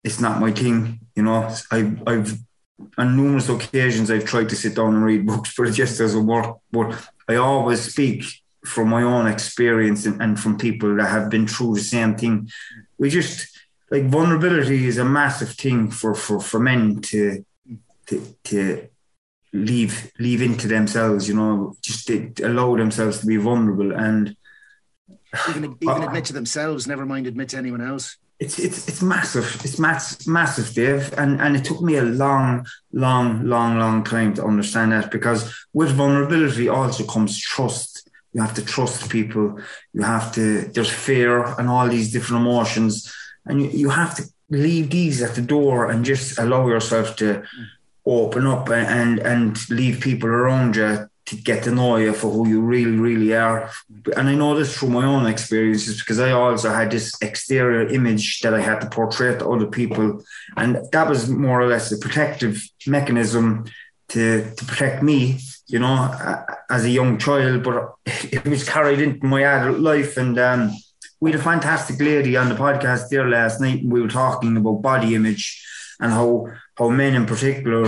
it's 0.04 0.20
not 0.20 0.40
my 0.40 0.50
thing. 0.50 1.00
You 1.14 1.22
know, 1.24 1.54
I've, 1.70 2.02
I've 2.06 2.38
on 2.98 3.16
numerous 3.16 3.48
occasions 3.48 4.10
I've 4.10 4.24
tried 4.24 4.48
to 4.50 4.56
sit 4.56 4.76
down 4.76 4.94
and 4.94 5.04
read 5.04 5.26
books, 5.32 5.54
but 5.56 5.68
it 5.68 5.72
just 5.72 5.98
doesn't 5.98 6.26
work. 6.26 6.56
But 6.70 7.08
I 7.28 7.36
always 7.36 7.92
speak 7.92 8.24
from 8.64 8.88
my 8.88 9.02
own 9.02 9.26
experience 9.26 10.06
and, 10.06 10.20
and 10.22 10.38
from 10.38 10.56
people 10.56 10.94
that 10.96 11.08
have 11.08 11.30
been 11.30 11.46
through 11.46 11.74
the 11.74 11.80
same 11.80 12.14
thing. 12.16 12.48
We 12.98 13.10
just 13.10 13.48
like 13.90 14.04
vulnerability 14.04 14.86
is 14.86 14.98
a 14.98 15.04
massive 15.04 15.50
thing 15.50 15.90
for 15.90 16.14
for, 16.14 16.40
for 16.40 16.60
men 16.60 17.00
to 17.02 17.44
to 18.06 18.36
to 18.44 18.88
leave 19.52 20.12
leave 20.18 20.42
into 20.42 20.68
themselves. 20.68 21.28
You 21.28 21.34
know, 21.34 21.76
just 21.82 22.06
to 22.06 22.32
allow 22.42 22.76
themselves 22.76 23.20
to 23.20 23.26
be 23.26 23.36
vulnerable 23.36 23.92
and 23.92 24.36
even 25.50 25.76
even 25.80 26.02
admit 26.02 26.26
to 26.26 26.32
themselves. 26.32 26.86
Never 26.86 27.04
mind 27.04 27.26
admit 27.26 27.50
to 27.50 27.58
anyone 27.58 27.80
else 27.80 28.16
it's 28.42 28.58
it's 28.58 28.88
it's 28.88 29.02
massive. 29.02 29.48
It's 29.64 29.78
mass, 29.78 30.26
massive, 30.26 30.74
Dave, 30.74 31.12
and 31.16 31.40
and 31.40 31.56
it 31.56 31.64
took 31.64 31.80
me 31.80 31.96
a 31.96 32.02
long, 32.02 32.66
long, 32.92 33.44
long, 33.46 33.78
long 33.78 34.02
time 34.02 34.34
to 34.34 34.44
understand 34.44 34.90
that 34.92 35.12
because 35.12 35.40
with 35.72 35.92
vulnerability 35.92 36.68
also 36.68 37.04
comes 37.04 37.40
trust. 37.40 38.10
You 38.32 38.40
have 38.40 38.54
to 38.54 38.64
trust 38.64 39.10
people. 39.10 39.60
You 39.92 40.02
have 40.02 40.34
to. 40.34 40.62
There's 40.74 40.90
fear 40.90 41.44
and 41.58 41.68
all 41.68 41.88
these 41.88 42.12
different 42.12 42.42
emotions, 42.42 42.92
and 43.46 43.62
you, 43.62 43.68
you 43.82 43.90
have 43.90 44.16
to 44.16 44.24
leave 44.50 44.90
these 44.90 45.22
at 45.22 45.34
the 45.36 45.42
door 45.42 45.90
and 45.90 46.04
just 46.04 46.38
allow 46.38 46.66
yourself 46.66 47.14
to 47.16 47.24
mm. 47.24 47.66
open 48.04 48.46
up 48.46 48.68
and 48.70 49.20
and 49.20 49.56
leave 49.70 50.00
people 50.00 50.28
around 50.28 50.74
you 50.76 51.08
to 51.26 51.36
get 51.36 51.62
to 51.64 51.70
know 51.70 51.96
you 51.96 52.12
for 52.12 52.30
who 52.30 52.48
you 52.48 52.60
really, 52.60 52.96
really 52.96 53.34
are. 53.34 53.70
And 54.16 54.28
I 54.28 54.34
know 54.34 54.54
this 54.54 54.76
from 54.76 54.92
my 54.92 55.04
own 55.04 55.26
experiences 55.26 56.00
because 56.00 56.18
I 56.18 56.32
also 56.32 56.70
had 56.70 56.90
this 56.90 57.14
exterior 57.22 57.86
image 57.88 58.40
that 58.40 58.54
I 58.54 58.60
had 58.60 58.80
to 58.80 58.88
portray 58.88 59.38
to 59.38 59.48
other 59.48 59.66
people. 59.66 60.22
And 60.56 60.78
that 60.92 61.08
was 61.08 61.28
more 61.28 61.60
or 61.60 61.66
less 61.66 61.92
a 61.92 61.98
protective 61.98 62.62
mechanism 62.86 63.66
to, 64.08 64.52
to 64.56 64.64
protect 64.64 65.02
me, 65.02 65.38
you 65.68 65.78
know, 65.78 66.44
as 66.68 66.84
a 66.84 66.90
young 66.90 67.18
child. 67.18 67.62
But 67.62 67.94
it 68.06 68.44
was 68.44 68.68
carried 68.68 69.00
into 69.00 69.24
my 69.24 69.42
adult 69.42 69.78
life. 69.78 70.16
And 70.16 70.38
um, 70.38 70.72
we 71.20 71.30
had 71.30 71.38
a 71.38 71.42
fantastic 71.42 72.00
lady 72.00 72.36
on 72.36 72.48
the 72.48 72.56
podcast 72.56 73.08
there 73.08 73.28
last 73.28 73.60
night, 73.60 73.82
and 73.82 73.92
we 73.92 74.00
were 74.00 74.08
talking 74.08 74.56
about 74.56 74.82
body 74.82 75.14
image 75.14 75.64
and 76.02 76.12
how 76.12 76.52
how 76.76 76.88
men 76.90 77.14
in 77.14 77.24
particular 77.24 77.82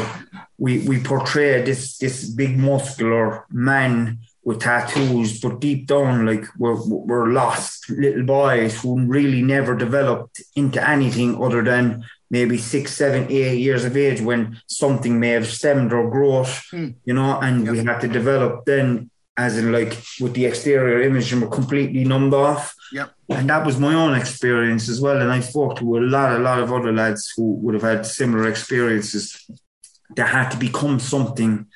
we 0.56 0.72
we 0.88 1.00
portray 1.00 1.62
this 1.62 1.98
this 1.98 2.24
big 2.30 2.56
muscular 2.56 3.44
man 3.50 4.18
with 4.44 4.60
tattoos, 4.60 5.40
but 5.40 5.60
deep 5.60 5.86
down, 5.86 6.26
like 6.26 6.44
we're 6.58 6.80
we're 6.86 7.32
lost 7.32 7.90
little 7.90 8.24
boys 8.24 8.80
who 8.80 9.00
really 9.06 9.42
never 9.42 9.74
developed 9.74 10.42
into 10.54 10.86
anything 10.88 11.42
other 11.42 11.62
than 11.62 12.04
maybe 12.30 12.58
six, 12.58 12.92
seven, 12.92 13.30
eight 13.30 13.58
years 13.58 13.84
of 13.84 13.96
age 13.96 14.20
when 14.20 14.60
something 14.66 15.18
may 15.18 15.30
have 15.30 15.46
stemmed 15.46 15.92
or 15.92 16.10
growth, 16.10 16.66
mm. 16.72 16.94
you 17.04 17.14
know, 17.14 17.38
and 17.40 17.70
we 17.70 17.78
had 17.78 18.00
to 18.00 18.08
develop 18.08 18.64
then 18.64 19.10
as 19.36 19.58
in 19.58 19.72
like 19.72 19.98
with 20.20 20.34
the 20.34 20.44
exterior 20.44 21.02
image 21.02 21.32
and 21.32 21.42
we're 21.42 21.48
completely 21.48 22.04
numbed 22.04 22.34
off. 22.34 22.74
Yep. 22.92 23.12
And 23.30 23.50
that 23.50 23.66
was 23.66 23.80
my 23.80 23.94
own 23.94 24.14
experience 24.14 24.88
as 24.88 25.00
well. 25.00 25.20
And 25.20 25.32
I 25.32 25.40
spoke 25.40 25.80
with 25.80 26.02
a 26.02 26.06
lot, 26.06 26.32
a 26.32 26.38
lot 26.38 26.60
of 26.60 26.72
other 26.72 26.92
lads 26.92 27.32
who 27.36 27.54
would 27.54 27.74
have 27.74 27.82
had 27.82 28.06
similar 28.06 28.48
experiences 28.48 29.44
that 30.14 30.28
had 30.28 30.50
to 30.50 30.56
become 30.56 31.00
something 31.00 31.66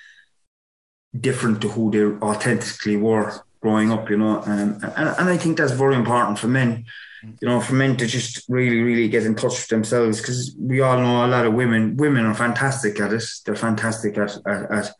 different 1.18 1.60
to 1.62 1.68
who 1.68 1.90
they 1.90 2.04
authentically 2.24 2.96
were 2.96 3.32
growing 3.60 3.90
up, 3.90 4.08
you 4.08 4.18
know. 4.18 4.40
Um, 4.42 4.78
and, 4.82 5.08
and 5.18 5.28
I 5.28 5.36
think 5.36 5.56
that's 5.56 5.72
very 5.72 5.96
important 5.96 6.38
for 6.38 6.46
men, 6.46 6.84
you 7.40 7.48
know, 7.48 7.60
for 7.60 7.74
men 7.74 7.96
to 7.96 8.06
just 8.06 8.44
really, 8.48 8.82
really 8.82 9.08
get 9.08 9.24
in 9.26 9.34
touch 9.34 9.56
with 9.56 9.68
themselves 9.68 10.20
because 10.20 10.54
we 10.56 10.80
all 10.80 10.98
know 10.98 11.24
a 11.24 11.26
lot 11.26 11.46
of 11.46 11.54
women, 11.54 11.96
women 11.96 12.24
are 12.24 12.34
fantastic 12.34 13.00
at 13.00 13.12
it. 13.12 13.24
They're 13.44 13.56
fantastic 13.56 14.16
at, 14.16 14.36
at, 14.46 14.70
at 14.70 14.94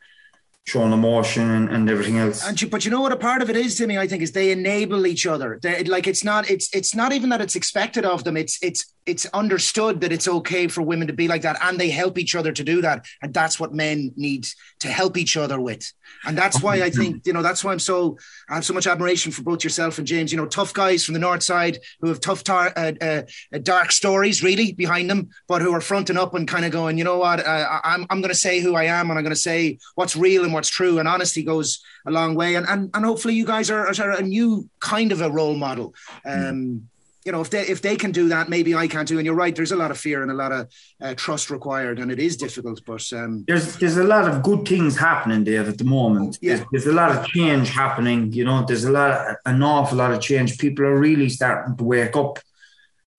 showing 0.68 0.92
emotion 0.92 1.50
and, 1.50 1.68
and 1.70 1.90
everything 1.90 2.18
else. 2.18 2.46
And 2.46 2.60
you, 2.60 2.68
but 2.68 2.84
you 2.84 2.90
know 2.90 3.00
what 3.00 3.12
a 3.12 3.16
part 3.16 3.42
of 3.42 3.50
it 3.50 3.56
is, 3.56 3.76
Timmy. 3.76 3.98
I 3.98 4.06
think 4.06 4.22
is 4.22 4.32
they 4.32 4.50
enable 4.50 5.06
each 5.06 5.26
other. 5.26 5.58
They, 5.62 5.84
like 5.84 6.06
it's 6.06 6.22
not 6.22 6.50
it's 6.50 6.68
it's 6.74 6.94
not 6.94 7.12
even 7.12 7.30
that 7.30 7.40
it's 7.40 7.56
expected 7.56 8.04
of 8.04 8.24
them. 8.24 8.36
It's 8.36 8.58
it's 8.62 8.84
it's 9.08 9.26
understood 9.26 10.02
that 10.02 10.12
it's 10.12 10.28
okay 10.28 10.68
for 10.68 10.82
women 10.82 11.08
to 11.08 11.14
be 11.14 11.28
like 11.28 11.42
that, 11.42 11.58
and 11.62 11.80
they 11.80 11.88
help 11.90 12.18
each 12.18 12.34
other 12.34 12.52
to 12.52 12.62
do 12.62 12.82
that. 12.82 13.06
And 13.22 13.32
that's 13.32 13.58
what 13.58 13.72
men 13.72 14.12
need 14.16 14.46
to 14.80 14.88
help 14.88 15.16
each 15.16 15.36
other 15.36 15.58
with. 15.58 15.90
And 16.26 16.36
that's 16.36 16.62
why 16.62 16.82
I 16.82 16.90
think 16.90 17.26
you 17.26 17.32
know 17.32 17.42
that's 17.42 17.64
why 17.64 17.72
I'm 17.72 17.78
so 17.78 18.18
I 18.48 18.56
have 18.56 18.64
so 18.64 18.74
much 18.74 18.86
admiration 18.86 19.32
for 19.32 19.42
both 19.42 19.64
yourself 19.64 19.98
and 19.98 20.06
James. 20.06 20.30
You 20.30 20.38
know, 20.38 20.46
tough 20.46 20.74
guys 20.74 21.04
from 21.04 21.14
the 21.14 21.20
north 21.20 21.42
side 21.42 21.78
who 22.00 22.08
have 22.08 22.20
tough, 22.20 22.44
tar- 22.44 22.72
uh, 22.76 22.92
uh, 23.00 23.22
uh 23.54 23.58
dark 23.62 23.92
stories 23.92 24.42
really 24.42 24.72
behind 24.72 25.08
them, 25.08 25.30
but 25.46 25.62
who 25.62 25.72
are 25.72 25.80
fronting 25.80 26.18
up 26.18 26.34
and 26.34 26.46
kind 26.46 26.64
of 26.64 26.72
going, 26.72 26.98
you 26.98 27.04
know 27.04 27.18
what, 27.18 27.44
uh, 27.44 27.80
I'm 27.84 28.06
I'm 28.10 28.20
going 28.20 28.30
to 28.30 28.34
say 28.46 28.60
who 28.60 28.74
I 28.74 28.84
am, 28.84 29.10
and 29.10 29.18
I'm 29.18 29.24
going 29.24 29.34
to 29.34 29.36
say 29.36 29.78
what's 29.94 30.16
real 30.16 30.44
and 30.44 30.52
what's 30.52 30.68
true. 30.68 30.98
And 30.98 31.08
honesty 31.08 31.42
goes 31.42 31.82
a 32.06 32.10
long 32.10 32.34
way. 32.34 32.56
And 32.56 32.66
and 32.68 32.90
and 32.92 33.04
hopefully 33.04 33.34
you 33.34 33.46
guys 33.46 33.70
are, 33.70 33.86
are 33.86 34.10
a 34.10 34.22
new 34.22 34.68
kind 34.80 35.12
of 35.12 35.20
a 35.22 35.30
role 35.30 35.56
model. 35.56 35.94
Um, 36.24 36.88
you 37.28 37.32
know, 37.32 37.42
if 37.42 37.50
they 37.50 37.60
if 37.60 37.82
they 37.82 37.94
can 37.94 38.10
do 38.10 38.30
that, 38.30 38.48
maybe 38.48 38.74
I 38.74 38.88
can 38.88 39.04
too. 39.04 39.18
And 39.18 39.26
you're 39.26 39.34
right. 39.34 39.54
There's 39.54 39.72
a 39.72 39.76
lot 39.76 39.90
of 39.90 39.98
fear 39.98 40.22
and 40.22 40.30
a 40.30 40.34
lot 40.34 40.50
of 40.50 40.66
uh, 40.98 41.12
trust 41.14 41.50
required, 41.50 41.98
and 41.98 42.10
it 42.10 42.18
is 42.18 42.38
difficult. 42.38 42.80
But 42.86 43.04
um, 43.12 43.44
there's 43.46 43.76
there's 43.76 43.98
a 43.98 44.04
lot 44.14 44.26
of 44.26 44.42
good 44.42 44.66
things 44.66 44.96
happening, 44.96 45.44
Dave, 45.44 45.68
at 45.68 45.76
the 45.76 45.84
moment. 45.84 46.38
Yeah. 46.40 46.56
There's, 46.56 46.66
there's, 46.72 46.86
a 46.86 46.94
lot 46.94 47.14
of 47.14 47.26
change 47.26 47.68
happening. 47.68 48.32
You 48.32 48.46
know, 48.46 48.64
there's 48.64 48.86
a 48.86 48.90
lot, 48.90 49.10
of, 49.10 49.36
an 49.44 49.62
awful 49.62 49.98
lot 49.98 50.12
of 50.14 50.22
change. 50.22 50.56
People 50.56 50.86
are 50.86 50.98
really 50.98 51.28
starting 51.28 51.76
to 51.76 51.84
wake 51.84 52.16
up 52.16 52.38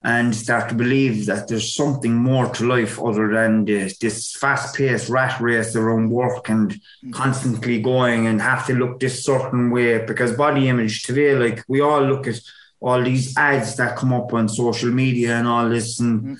and 0.02 0.36
start 0.36 0.70
to 0.70 0.76
believe 0.76 1.28
that 1.28 1.48
there's 1.48 1.76
something 1.76 2.16
more 2.16 2.48
to 2.56 2.66
life 2.66 3.00
other 3.00 3.32
than 3.32 3.66
this, 3.66 3.98
this 4.00 4.34
fast-paced 4.38 5.10
rat 5.10 5.40
race 5.40 5.76
around 5.76 6.10
work 6.10 6.50
and 6.50 6.72
mm-hmm. 6.72 7.12
constantly 7.12 7.80
going 7.80 8.26
and 8.26 8.42
have 8.42 8.66
to 8.66 8.74
look 8.74 9.00
this 9.00 9.24
certain 9.24 9.70
way. 9.70 10.04
Because 10.04 10.32
body 10.36 10.68
image 10.68 11.04
today, 11.04 11.36
like 11.36 11.64
we 11.68 11.82
all 11.82 12.02
look 12.02 12.26
at 12.26 12.40
all 12.82 13.04
these 13.04 13.38
ads 13.38 13.76
that 13.76 13.98
come 13.98 14.14
up 14.14 14.34
on 14.34 14.48
social 14.48 14.90
media 14.90 15.38
and 15.38 15.48
all 15.48 15.68
this 15.70 16.00
and 16.00 16.22
mm-hmm. 16.22 16.34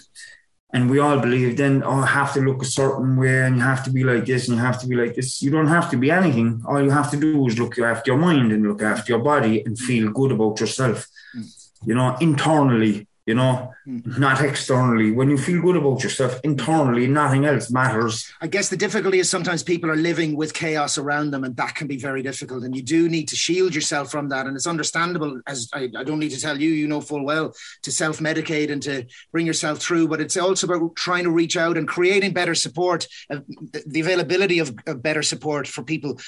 and 0.74 0.90
we 0.90 1.00
all 1.00 1.20
believe 1.20 1.58
then 1.58 1.84
oh 1.84 2.02
I 2.02 2.06
have 2.08 2.34
to 2.34 2.42
look 2.42 2.62
a 2.62 2.66
certain 2.66 3.18
way 3.18 3.42
and 3.42 3.58
you 3.58 3.62
have 3.62 3.84
to 3.86 3.92
be 3.92 4.04
like 4.04 4.26
this 4.26 4.48
and 4.48 4.58
you 4.58 4.64
have 4.64 4.80
to 4.82 4.88
be 4.88 4.96
like 4.96 5.16
this 5.16 5.42
you 5.42 5.52
don't 5.52 5.68
have 5.68 5.90
to 5.92 5.98
be 5.98 6.12
anything 6.12 6.64
all 6.66 6.82
you 6.82 6.92
have 6.92 7.12
to 7.12 7.18
do 7.18 7.46
is 7.48 7.60
look 7.60 7.78
after 7.80 8.12
your 8.12 8.20
mind 8.20 8.52
and 8.52 8.68
look 8.68 8.82
after 8.82 9.12
your 9.14 9.24
body 9.24 9.64
and 9.66 9.78
feel 9.78 10.12
good 10.12 10.32
about 10.32 10.60
yourself 10.60 11.08
mm-hmm. 11.36 11.90
you 11.90 11.96
know 11.96 12.16
internally 12.22 13.08
you 13.30 13.36
know, 13.36 13.72
mm. 13.88 14.18
not 14.18 14.42
externally. 14.42 15.12
When 15.12 15.30
you 15.30 15.38
feel 15.38 15.62
good 15.62 15.76
about 15.76 16.02
yourself 16.02 16.42
internally, 16.44 17.06
nothing 17.06 17.46
else 17.46 17.70
matters. 17.70 18.28
I 18.42 18.48
guess 18.48 18.70
the 18.70 18.76
difficulty 18.76 19.20
is 19.20 19.30
sometimes 19.30 19.62
people 19.62 19.92
are 19.92 19.96
living 19.96 20.36
with 20.36 20.56
chaos 20.56 20.98
around 20.98 21.30
them, 21.30 21.44
and 21.44 21.56
that 21.58 21.76
can 21.76 21.86
be 21.86 21.98
very 21.98 22.24
difficult. 22.24 22.64
And 22.64 22.76
you 22.76 22.82
do 22.82 23.08
need 23.08 23.28
to 23.28 23.36
shield 23.36 23.76
yourself 23.76 24.10
from 24.10 24.30
that. 24.30 24.48
And 24.48 24.56
it's 24.56 24.66
understandable, 24.66 25.42
as 25.46 25.70
I, 25.76 25.90
I 25.96 26.04
don't 26.04 26.18
need 26.18 26.32
to 26.32 26.42
tell 26.42 26.60
you, 26.60 26.72
you 26.72 26.88
know 26.88 27.02
full 27.02 27.24
well, 27.24 27.54
to 27.84 27.92
self 27.92 28.18
medicate 28.18 28.72
and 28.72 28.82
to 28.82 29.06
bring 29.32 29.46
yourself 29.46 29.78
through. 29.78 30.08
But 30.08 30.22
it's 30.22 30.36
also 30.36 30.66
about 30.66 30.96
trying 30.96 31.26
to 31.26 31.32
reach 31.32 31.56
out 31.56 31.78
and 31.78 31.88
creating 31.88 32.34
better 32.34 32.56
support, 32.56 33.06
uh, 33.30 33.42
the 33.86 34.00
availability 34.00 34.58
of, 34.58 34.76
of 34.88 35.04
better 35.04 35.22
support 35.22 35.68
for 35.68 35.84
people 35.84 36.20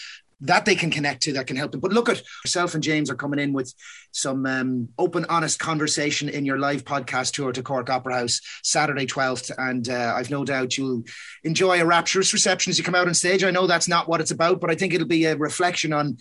that 0.41 0.65
they 0.65 0.75
can 0.75 0.91
connect 0.91 1.23
to 1.23 1.33
that 1.33 1.47
can 1.47 1.55
help 1.55 1.71
them. 1.71 1.79
But 1.79 1.93
look 1.93 2.09
at 2.09 2.21
yourself 2.43 2.73
and 2.73 2.83
James 2.83 3.09
are 3.09 3.15
coming 3.15 3.39
in 3.39 3.53
with 3.53 3.73
some 4.11 4.45
um, 4.45 4.89
open, 4.97 5.25
honest 5.29 5.59
conversation 5.59 6.29
in 6.29 6.45
your 6.45 6.57
live 6.57 6.83
podcast 6.83 7.33
tour 7.33 7.51
to 7.51 7.63
Cork 7.63 7.89
Opera 7.89 8.15
House 8.15 8.41
Saturday 8.63 9.05
12th. 9.05 9.51
And 9.57 9.87
uh, 9.87 10.13
I've 10.15 10.31
no 10.31 10.43
doubt 10.43 10.77
you'll 10.77 11.03
enjoy 11.43 11.81
a 11.81 11.85
rapturous 11.85 12.33
reception 12.33 12.71
as 12.71 12.77
you 12.77 12.83
come 12.83 12.95
out 12.95 13.07
on 13.07 13.13
stage. 13.13 13.43
I 13.43 13.51
know 13.51 13.67
that's 13.67 13.87
not 13.87 14.07
what 14.07 14.19
it's 14.19 14.31
about, 14.31 14.59
but 14.59 14.71
I 14.71 14.75
think 14.75 14.93
it'll 14.93 15.07
be 15.07 15.25
a 15.25 15.35
reflection 15.35 15.93
on 15.93 16.17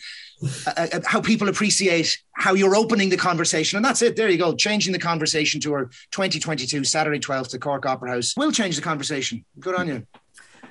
uh, 0.67 0.87
uh 0.93 1.00
how 1.05 1.21
people 1.21 1.49
appreciate 1.49 2.19
how 2.33 2.55
you're 2.55 2.77
opening 2.77 3.09
the 3.09 3.17
conversation. 3.17 3.77
And 3.77 3.85
that's 3.85 4.03
it. 4.03 4.17
There 4.17 4.29
you 4.29 4.39
go. 4.39 4.55
Changing 4.55 4.93
the 4.93 4.99
conversation 4.99 5.61
tour 5.61 5.91
2022, 6.12 6.85
Saturday 6.85 7.19
12th 7.19 7.50
to 7.50 7.59
Cork 7.59 7.87
Opera 7.87 8.12
House. 8.12 8.35
We'll 8.37 8.53
change 8.53 8.77
the 8.77 8.83
conversation. 8.83 9.45
Good 9.59 9.75
on 9.75 9.89
you. 9.89 10.07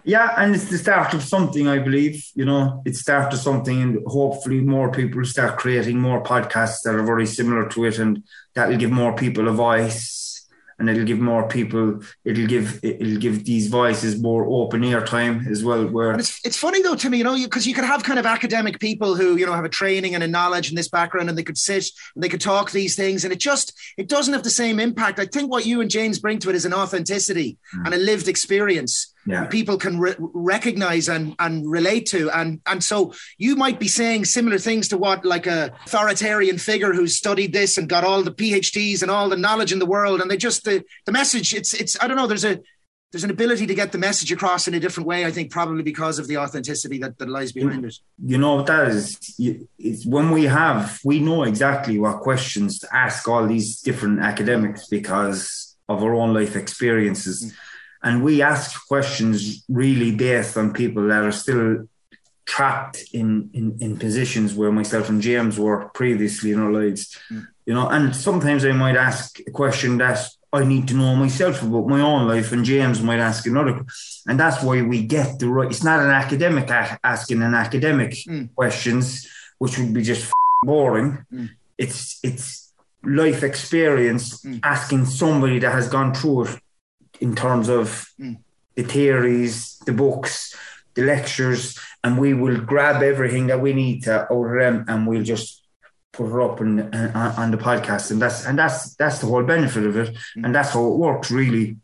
Yeah, 0.04 0.34
and 0.38 0.56
it's 0.56 0.70
the 0.70 0.78
start 0.78 1.14
of 1.14 1.24
something, 1.24 1.68
I 1.68 1.80
believe. 1.80 2.26
You 2.36 2.46
know, 2.46 2.82
it's 2.86 3.02
start 3.02 3.34
of 3.34 3.40
something, 3.40 3.82
and 3.82 4.00
hopefully 4.08 4.62
more 4.62 4.92
people 4.92 5.24
start 5.26 5.60
creating 5.60 6.00
more 6.00 6.24
podcasts 6.24 6.82
that 6.84 6.96
are 6.96 7.04
very 7.04 7.26
similar 7.26 7.68
to 7.70 7.86
it, 7.86 8.00
and 8.00 8.24
that 8.56 8.70
will 8.70 8.78
give 8.78 8.92
more 8.92 9.16
people 9.16 9.48
a 9.48 9.52
voice 9.52 10.20
and 10.80 10.90
it'll 10.90 11.04
give 11.04 11.20
more 11.20 11.48
people 11.48 12.02
it'll 12.26 12.48
give 12.48 12.80
it'll 12.84 13.18
give 13.18 13.46
these 13.46 13.68
voices 13.68 14.22
more 14.22 14.46
open 14.46 14.84
air 14.84 15.06
time 15.06 15.46
as 15.50 15.64
well 15.64 15.86
where 15.88 16.14
it's, 16.14 16.40
it's 16.46 16.58
funny 16.58 16.82
though 16.82 16.96
to 16.96 17.10
me 17.10 17.18
you 17.18 17.24
know 17.24 17.36
because 17.36 17.68
you, 17.68 17.72
you, 17.72 17.76
could 17.76 17.84
have 17.84 18.04
kind 18.04 18.18
of 18.18 18.26
academic 18.26 18.80
people 18.80 19.16
who 19.16 19.36
you 19.36 19.46
know 19.46 19.54
have 19.54 19.66
a 19.66 19.70
training 19.70 20.16
and 20.16 20.24
a 20.24 20.28
knowledge 20.28 20.70
in 20.70 20.76
this 20.76 20.88
background 20.88 21.30
and 21.30 21.38
they 21.38 21.44
could 21.44 21.58
sit 21.58 21.86
and 22.16 22.24
they 22.24 22.30
could 22.30 22.42
talk 22.42 22.72
these 22.72 22.96
things 22.96 23.24
and 23.24 23.34
it 23.34 23.40
just 23.40 23.78
it 23.98 24.08
doesn't 24.08 24.34
have 24.34 24.44
the 24.44 24.50
same 24.50 24.80
impact 24.80 25.20
i 25.20 25.26
think 25.26 25.52
what 25.52 25.66
you 25.66 25.82
and 25.82 25.92
james 25.92 26.20
bring 26.20 26.40
to 26.40 26.50
it 26.50 26.56
is 26.56 26.66
an 26.66 26.74
authenticity 26.74 27.58
mm. 27.76 27.86
and 27.86 27.94
a 27.94 27.98
lived 27.98 28.28
experience 28.28 29.14
yeah. 29.30 29.46
people 29.46 29.78
can 29.78 30.00
re- 30.00 30.16
recognize 30.18 31.08
and, 31.08 31.36
and 31.40 31.70
relate 31.70 32.08
to. 32.08 32.32
And, 32.32 32.62
and 32.66 32.84
so 32.84 33.14
you 33.38 33.56
might 33.56 33.80
be 33.80 33.88
saying 33.88 34.26
similar 34.26 34.58
things 34.58 34.88
to 34.90 34.98
what 34.98 35.24
like 35.24 35.46
a 35.46 35.72
authoritarian 35.86 36.58
figure 36.58 36.94
who's 36.94 37.16
studied 37.16 37.54
this 37.54 37.78
and 37.78 37.88
got 37.88 38.04
all 38.04 38.24
the 38.24 38.32
PhDs 38.32 39.02
and 39.02 39.12
all 39.12 39.30
the 39.30 39.38
knowledge 39.38 39.72
in 39.72 39.80
the 39.80 39.86
world. 39.86 40.20
And 40.20 40.32
they 40.32 40.38
just, 40.38 40.66
the, 40.66 40.84
the 41.06 41.12
message, 41.12 41.54
it's, 41.54 41.74
it's, 41.74 41.96
I 42.02 42.08
don't 42.08 42.18
know, 42.18 42.28
there's 42.28 42.46
a, 42.46 42.60
there's 43.12 43.24
an 43.24 43.32
ability 43.32 43.66
to 43.68 43.74
get 43.74 43.92
the 43.92 43.98
message 43.98 44.32
across 44.32 44.68
in 44.68 44.74
a 44.76 44.80
different 44.80 45.08
way. 45.08 45.26
I 45.26 45.32
think 45.32 45.52
probably 45.52 45.84
because 45.84 46.20
of 46.20 46.28
the 46.28 46.38
authenticity 46.38 47.00
that, 47.00 47.18
that 47.18 47.30
lies 47.30 47.52
behind 47.52 47.86
it. 47.86 47.96
You 48.24 48.38
know 48.38 48.62
that 48.62 48.88
is 48.90 49.18
it's 49.80 50.06
when 50.06 50.30
we 50.30 50.44
have 50.44 51.00
we 51.04 51.20
know 51.20 51.42
exactly 51.42 51.98
what 51.98 52.20
questions 52.20 52.78
to 52.80 52.96
ask 52.96 53.28
all 53.28 53.48
these 53.48 53.82
different 53.82 54.20
academics 54.20 54.88
because 54.88 55.76
of 55.88 56.04
our 56.04 56.14
own 56.14 56.36
life 56.36 56.56
experiences. 56.56 57.46
Mm 57.46 57.56
and 58.04 58.24
we 58.24 58.42
ask 58.42 58.88
questions 58.88 59.64
really 59.68 60.16
based 60.16 60.58
on 60.58 60.74
people 60.74 61.08
that 61.08 61.24
are 61.24 61.32
still 61.32 61.88
trapped 62.46 63.04
in, 63.14 63.50
in, 63.54 63.78
in 63.80 63.98
positions 63.98 64.56
where 64.56 64.72
myself 64.72 65.10
and 65.10 65.22
James 65.22 65.60
were 65.60 65.90
previously 65.90 66.52
in 66.52 66.60
our 66.60 66.72
lives. 66.72 67.18
Mm. 67.32 67.48
You 67.66 67.74
know, 67.76 67.88
and 67.88 68.16
sometimes 68.16 68.66
I 68.66 68.72
might 68.72 68.96
ask 68.96 69.40
a 69.46 69.52
question 69.52 70.00
that 70.00 70.20
I 70.52 70.64
need 70.64 70.88
to 70.88 70.96
know 70.96 71.16
myself 71.16 71.62
about 71.62 71.88
my 71.88 72.02
own 72.02 72.28
life, 72.28 72.52
and 72.52 72.66
James 72.66 73.04
might 73.04 73.20
ask 73.20 73.46
another. 73.46 73.86
And 74.28 74.40
that's 74.40 74.64
why 74.64 74.82
we 74.82 75.04
get 75.04 75.38
the 75.38 75.48
right. 75.48 75.70
It's 75.70 75.84
not 75.84 76.00
an 76.00 76.10
academic 76.10 76.72
asking 77.04 77.44
an 77.44 77.54
academic 77.54 78.12
mm. 78.28 78.50
questions, 78.56 79.30
which 79.60 79.78
would 79.78 79.94
be 79.94 80.02
just 80.02 80.32
boring. 80.64 81.24
Mm. 81.32 81.50
It's 81.78 82.20
it's 82.24 82.74
life 83.04 83.44
experience 83.44 84.42
mm. 84.44 84.60
asking 84.64 85.06
somebody 85.06 85.60
that 85.60 85.72
has 85.72 85.88
gone 85.88 86.16
through 86.16 86.46
it 86.46 86.60
in 87.20 87.36
terms 87.36 87.70
of 87.70 88.10
mm. 88.20 88.38
the 88.76 88.84
theories, 88.84 89.78
the 89.86 89.94
books, 89.94 90.56
the 90.96 91.04
lectures, 91.04 91.80
and 92.04 92.18
we 92.18 92.34
will 92.34 92.60
grab 92.60 93.02
everything 93.04 93.48
that 93.48 93.62
we 93.62 93.74
need 93.74 94.04
to 94.04 94.22
out 94.22 94.32
of 94.32 94.60
them, 94.60 94.86
and 94.88 95.08
we'll 95.08 95.24
just 95.24 95.64
put 96.12 96.28
it 96.28 96.44
up 96.44 96.60
on, 96.62 96.80
uh, 96.94 97.34
on 97.38 97.52
the 97.52 97.58
podcast, 97.58 98.12
and 98.12 98.22
that's 98.22 98.46
and 98.46 98.58
that's 98.58 98.96
that's 98.96 99.20
the 99.20 99.28
whole 99.28 99.44
benefit 99.44 99.86
of 99.86 99.98
it, 99.98 100.16
mm. 100.38 100.44
and 100.44 100.54
that's 100.54 100.72
how 100.72 100.86
it 100.86 100.98
works 100.98 101.32
really. 101.32 101.78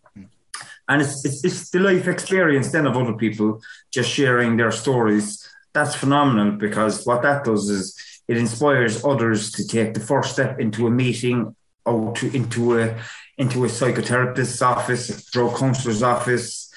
And 0.87 1.01
it's, 1.01 1.25
it's 1.25 1.43
it's 1.43 1.69
the 1.71 1.79
life 1.79 2.07
experience 2.07 2.71
then 2.71 2.85
of 2.85 2.95
other 2.95 3.13
people 3.13 3.61
just 3.91 4.09
sharing 4.09 4.57
their 4.57 4.71
stories. 4.71 5.47
That's 5.73 5.95
phenomenal 5.95 6.51
because 6.51 7.05
what 7.05 7.23
that 7.23 7.43
does 7.43 7.69
is 7.69 7.99
it 8.27 8.37
inspires 8.37 9.03
others 9.03 9.51
to 9.53 9.67
take 9.67 9.93
the 9.93 9.99
first 9.99 10.33
step 10.33 10.59
into 10.59 10.87
a 10.87 10.91
meeting 10.91 11.55
or 11.85 12.13
to 12.15 12.35
into 12.35 12.79
a 12.79 12.97
into 13.37 13.65
a 13.65 13.67
psychotherapist's 13.67 14.61
office, 14.61 15.09
a 15.09 15.31
drug 15.31 15.57
counselor's 15.57 16.03
office, 16.03 16.71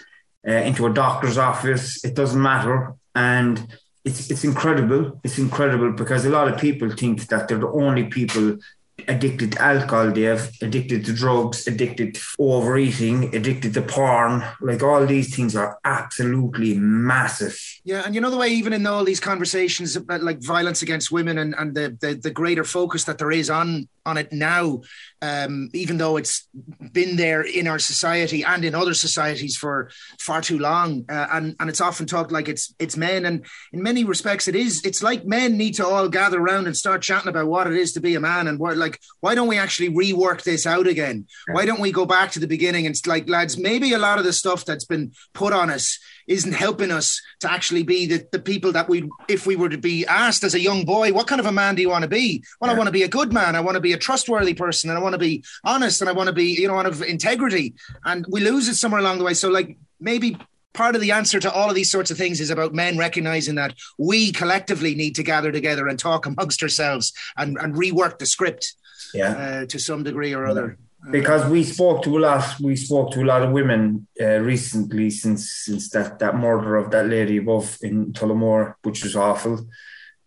uh, 0.46 0.52
into 0.52 0.86
a 0.86 0.92
doctor's 0.92 1.38
office. 1.38 2.04
It 2.04 2.14
doesn't 2.14 2.40
matter, 2.40 2.94
and 3.14 3.66
it's 4.04 4.30
it's 4.30 4.44
incredible. 4.44 5.20
It's 5.24 5.38
incredible 5.38 5.92
because 5.92 6.24
a 6.24 6.30
lot 6.30 6.48
of 6.48 6.60
people 6.60 6.90
think 6.90 7.26
that 7.28 7.48
they're 7.48 7.58
the 7.58 7.68
only 7.68 8.04
people 8.04 8.58
addicted 9.06 9.52
to 9.52 9.62
alcohol, 9.62 10.10
they 10.10 10.22
have 10.22 10.50
addicted 10.60 11.04
to 11.04 11.12
drugs, 11.12 11.66
addicted 11.66 12.14
to 12.14 12.20
overeating, 12.38 13.34
addicted 13.34 13.74
to 13.74 13.82
porn. 13.82 14.44
Like 14.60 14.82
all 14.82 15.06
these 15.06 15.34
things 15.34 15.54
are 15.54 15.78
absolutely 15.84 16.74
massive. 16.74 17.58
Yeah, 17.84 18.02
and 18.04 18.14
you 18.14 18.20
know 18.20 18.30
the 18.30 18.36
way 18.36 18.48
even 18.48 18.72
in 18.72 18.86
all 18.86 19.04
these 19.04 19.20
conversations 19.20 19.94
about 19.94 20.22
like 20.22 20.42
violence 20.42 20.82
against 20.82 21.12
women 21.12 21.38
and, 21.38 21.54
and 21.56 21.74
the, 21.74 21.96
the, 22.00 22.14
the 22.14 22.30
greater 22.30 22.64
focus 22.64 23.04
that 23.04 23.18
there 23.18 23.30
is 23.30 23.50
on 23.50 23.88
on 24.08 24.16
it 24.16 24.32
now, 24.32 24.80
um, 25.22 25.68
even 25.72 25.98
though 25.98 26.16
it's 26.16 26.48
been 26.92 27.16
there 27.16 27.42
in 27.42 27.68
our 27.68 27.78
society 27.78 28.42
and 28.42 28.64
in 28.64 28.74
other 28.74 28.94
societies 28.94 29.56
for 29.56 29.90
far 30.18 30.40
too 30.40 30.58
long, 30.58 31.04
uh, 31.08 31.26
and 31.32 31.54
and 31.60 31.70
it's 31.70 31.80
often 31.80 32.06
talked 32.06 32.32
like 32.32 32.48
it's 32.48 32.74
it's 32.78 32.96
men, 32.96 33.26
and 33.26 33.44
in 33.72 33.82
many 33.82 34.04
respects 34.04 34.48
it 34.48 34.56
is. 34.56 34.84
It's 34.84 35.02
like 35.02 35.24
men 35.24 35.56
need 35.56 35.74
to 35.74 35.86
all 35.86 36.08
gather 36.08 36.40
around 36.40 36.66
and 36.66 36.76
start 36.76 37.02
chatting 37.02 37.28
about 37.28 37.46
what 37.46 37.66
it 37.66 37.74
is 37.74 37.92
to 37.92 38.00
be 38.00 38.14
a 38.14 38.20
man, 38.20 38.48
and 38.48 38.58
what 38.58 38.76
like 38.76 38.98
why 39.20 39.34
don't 39.34 39.48
we 39.48 39.58
actually 39.58 39.90
rework 39.90 40.42
this 40.42 40.66
out 40.66 40.86
again? 40.86 41.26
Why 41.52 41.66
don't 41.66 41.80
we 41.80 41.92
go 41.92 42.06
back 42.06 42.32
to 42.32 42.40
the 42.40 42.46
beginning 42.46 42.86
and 42.86 42.94
it's 42.94 43.06
like 43.06 43.28
lads, 43.28 43.58
maybe 43.58 43.92
a 43.92 43.98
lot 43.98 44.18
of 44.18 44.24
the 44.24 44.32
stuff 44.32 44.64
that's 44.64 44.84
been 44.84 45.12
put 45.34 45.52
on 45.52 45.70
us 45.70 45.98
isn't 46.28 46.52
helping 46.52 46.90
us 46.90 47.20
to 47.40 47.50
actually 47.50 47.82
be 47.82 48.06
the, 48.06 48.26
the 48.30 48.38
people 48.38 48.72
that 48.72 48.88
we, 48.88 49.08
if 49.28 49.46
we 49.46 49.56
were 49.56 49.68
to 49.68 49.78
be 49.78 50.06
asked 50.06 50.44
as 50.44 50.54
a 50.54 50.60
young 50.60 50.84
boy, 50.84 51.12
what 51.12 51.26
kind 51.26 51.40
of 51.40 51.46
a 51.46 51.52
man 51.52 51.74
do 51.74 51.82
you 51.82 51.88
want 51.88 52.02
to 52.02 52.08
be? 52.08 52.44
Well, 52.60 52.70
yeah. 52.70 52.74
I 52.74 52.78
want 52.78 52.88
to 52.88 52.92
be 52.92 53.02
a 53.02 53.08
good 53.08 53.32
man. 53.32 53.56
I 53.56 53.60
want 53.60 53.74
to 53.74 53.80
be 53.80 53.92
a 53.92 53.98
trustworthy 53.98 54.54
person 54.54 54.90
and 54.90 54.98
I 54.98 55.02
want 55.02 55.14
to 55.14 55.18
be 55.18 55.42
honest 55.64 56.00
and 56.00 56.08
I 56.08 56.12
want 56.12 56.28
to 56.28 56.32
be, 56.32 56.52
you 56.52 56.68
know, 56.68 56.74
one 56.74 56.86
of 56.86 57.02
integrity. 57.02 57.74
And 58.04 58.26
we 58.28 58.40
lose 58.40 58.68
it 58.68 58.76
somewhere 58.76 59.00
along 59.00 59.18
the 59.18 59.24
way. 59.24 59.34
So, 59.34 59.48
like, 59.48 59.76
maybe 60.00 60.36
part 60.74 60.94
of 60.94 61.00
the 61.00 61.12
answer 61.12 61.40
to 61.40 61.50
all 61.50 61.68
of 61.68 61.74
these 61.74 61.90
sorts 61.90 62.10
of 62.10 62.18
things 62.18 62.40
is 62.40 62.50
about 62.50 62.74
men 62.74 62.98
recognizing 62.98 63.56
that 63.56 63.74
we 63.98 64.30
collectively 64.32 64.94
need 64.94 65.14
to 65.16 65.22
gather 65.22 65.50
together 65.50 65.88
and 65.88 65.98
talk 65.98 66.26
amongst 66.26 66.62
ourselves 66.62 67.12
and, 67.36 67.56
and 67.58 67.74
rework 67.74 68.18
the 68.18 68.26
script 68.26 68.74
yeah. 69.14 69.30
Uh, 69.30 69.66
to 69.66 69.78
some 69.78 70.02
degree 70.02 70.34
or 70.34 70.46
other 70.46 70.76
because 71.10 71.48
we 71.48 71.62
spoke 71.62 72.02
to 72.02 72.18
a 72.18 72.20
lot 72.20 72.60
we 72.60 72.74
spoke 72.74 73.12
to 73.12 73.22
a 73.22 73.24
lot 73.24 73.42
of 73.42 73.52
women 73.52 74.06
uh, 74.20 74.38
recently 74.38 75.10
since 75.10 75.50
since 75.50 75.90
that 75.90 76.18
that 76.18 76.36
murder 76.36 76.76
of 76.76 76.90
that 76.90 77.06
lady 77.06 77.36
above 77.36 77.78
in 77.82 78.12
Tullamore 78.12 78.74
which 78.82 79.04
was 79.04 79.14
awful 79.14 79.66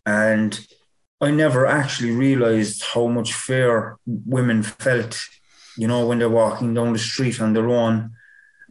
and 0.06 0.60
I 1.20 1.30
never 1.30 1.68
actually 1.68 2.12
realized 2.12 2.84
how 2.84 3.08
much 3.08 3.34
fear 3.34 3.98
women 4.06 4.64
felt 4.64 5.22
you 5.78 5.88
know 5.88 6.08
when 6.08 6.20
they're 6.20 6.30
walking 6.30 6.74
down 6.74 6.94
the 6.94 7.00
street 7.00 7.42
on 7.42 7.54
their 7.54 7.70
own 7.70 8.12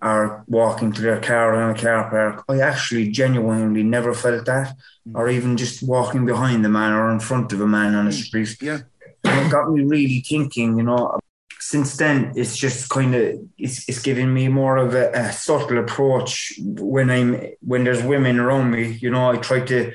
or 0.03 0.43
walking 0.49 0.93
to 0.93 1.03
their 1.03 1.21
car 1.21 1.55
in 1.55 1.77
a 1.77 1.79
car 1.79 2.09
park 2.09 2.45
I 2.49 2.61
actually 2.61 3.11
genuinely 3.11 3.83
never 3.83 4.15
felt 4.15 4.47
that 4.47 4.75
mm. 5.07 5.15
or 5.15 5.29
even 5.29 5.59
just 5.59 5.83
walking 5.83 6.25
behind 6.25 6.65
a 6.65 6.71
man 6.71 6.95
or 6.95 7.11
in 7.11 7.21
front 7.21 7.53
of 7.53 7.61
a 7.61 7.67
man 7.67 7.95
on 7.95 8.07
the 8.07 8.11
mm. 8.11 8.25
street 8.25 8.57
yeah 8.63 8.79
it 9.23 9.53
got 9.53 9.71
me 9.71 9.85
really 9.85 10.21
thinking 10.21 10.79
you 10.79 10.85
know 10.85 11.21
since 11.61 11.97
then, 11.99 12.33
it's 12.37 12.57
just 12.57 12.89
kind 12.89 13.15
of 13.15 13.39
it's, 13.59 13.89
it's 13.89 14.01
giving 14.01 14.33
me 14.33 14.49
more 14.49 14.79
of 14.79 14.95
a, 14.95 15.11
a, 15.13 15.33
subtle 15.33 15.79
approach 15.79 16.55
when 16.59 17.11
I'm 17.11 17.53
when 17.61 17.85
there's 17.85 18.03
women 18.03 18.41
around 18.41 18.71
me. 18.71 18.93
You 18.93 19.11
know, 19.11 19.31
I 19.31 19.37
try 19.37 19.61
to 19.61 19.93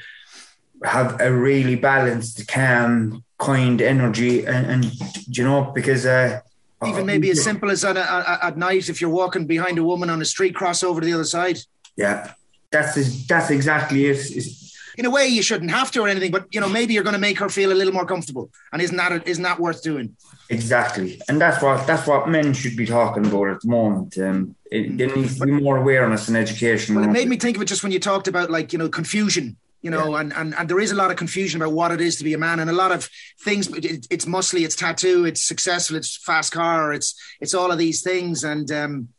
have 0.83 1.19
a 1.19 1.33
really 1.33 1.75
balanced, 1.75 2.47
calm, 2.47 3.23
kind 3.39 3.81
energy, 3.81 4.45
and, 4.45 4.65
and 4.67 4.91
you 5.27 5.43
know 5.43 5.71
because. 5.73 6.05
Uh, 6.05 6.41
even 6.85 7.05
maybe 7.05 7.31
as 7.31 7.43
simple 7.43 7.71
as 7.71 7.83
at, 7.83 7.97
at 7.97 8.57
night, 8.57 8.89
if 8.89 9.01
you're 9.01 9.09
walking 9.09 9.47
behind 9.47 9.79
a 9.79 9.83
woman 9.83 10.09
on 10.09 10.21
a 10.21 10.25
street, 10.25 10.53
cross 10.53 10.83
over 10.83 11.01
to 11.01 11.05
the 11.05 11.13
other 11.13 11.23
side. 11.23 11.57
Yeah, 11.95 12.33
that's 12.69 13.25
that's 13.25 13.49
exactly 13.49 14.05
it. 14.05 14.17
It's, 14.17 14.64
in 14.97 15.05
a 15.05 15.09
way, 15.09 15.27
you 15.27 15.41
shouldn't 15.41 15.71
have 15.71 15.91
to 15.91 16.01
or 16.01 16.07
anything, 16.07 16.31
but 16.31 16.45
you 16.53 16.59
know, 16.59 16.69
maybe 16.69 16.93
you're 16.93 17.03
going 17.03 17.13
to 17.13 17.19
make 17.19 17.39
her 17.39 17.49
feel 17.49 17.71
a 17.71 17.75
little 17.75 17.93
more 17.93 18.05
comfortable, 18.05 18.49
and 18.71 18.81
isn't 18.81 18.97
that 18.97 19.27
isn't 19.27 19.43
that 19.43 19.59
worth 19.59 19.81
doing? 19.83 20.15
Exactly, 20.49 21.21
and 21.27 21.39
that's 21.39 21.61
what 21.61 21.85
that's 21.87 22.07
what 22.07 22.29
men 22.29 22.53
should 22.53 22.75
be 22.75 22.85
talking 22.85 23.25
about 23.25 23.49
at 23.49 23.61
the 23.61 23.67
moment. 23.67 24.17
Um, 24.17 24.55
it, 24.71 24.97
there 24.97 25.15
needs 25.15 25.39
to 25.39 25.45
be 25.45 25.51
more 25.51 25.77
awareness 25.77 26.27
and 26.27 26.37
education. 26.37 26.95
Well, 26.95 27.03
it 27.03 27.11
made 27.11 27.27
me 27.27 27.37
think 27.37 27.55
of 27.55 27.61
it 27.61 27.65
just 27.65 27.83
when 27.83 27.91
you 27.91 27.99
talked 27.99 28.27
about 28.27 28.49
like 28.49 28.73
you 28.73 28.79
know 28.79 28.89
confusion 28.89 29.57
you 29.85 29.91
know, 29.91 30.15
yeah. 30.15 30.21
and, 30.21 30.33
and 30.33 30.55
and 30.55 30.67
there 30.67 30.79
is 30.79 30.91
a 30.91 30.95
lot 30.95 31.11
of 31.11 31.17
confusion 31.17 31.61
about 31.61 31.71
what 31.71 31.91
it 31.91 32.01
is 32.01 32.15
to 32.15 32.23
be 32.23 32.33
a 32.33 32.39
man, 32.39 32.59
and 32.59 32.71
a 32.71 32.73
lot 32.73 32.91
of 32.91 33.07
things. 33.41 33.67
It, 33.67 34.07
it's 34.09 34.25
muscly, 34.25 34.65
it's 34.65 34.75
tattoo, 34.75 35.25
it's 35.25 35.45
successful, 35.45 35.95
it's 35.95 36.17
fast 36.17 36.51
car, 36.51 36.91
it's 36.91 37.13
it's 37.39 37.53
all 37.53 37.71
of 37.71 37.77
these 37.77 38.01
things, 38.01 38.43
and 38.43 38.71
um, 38.71 39.09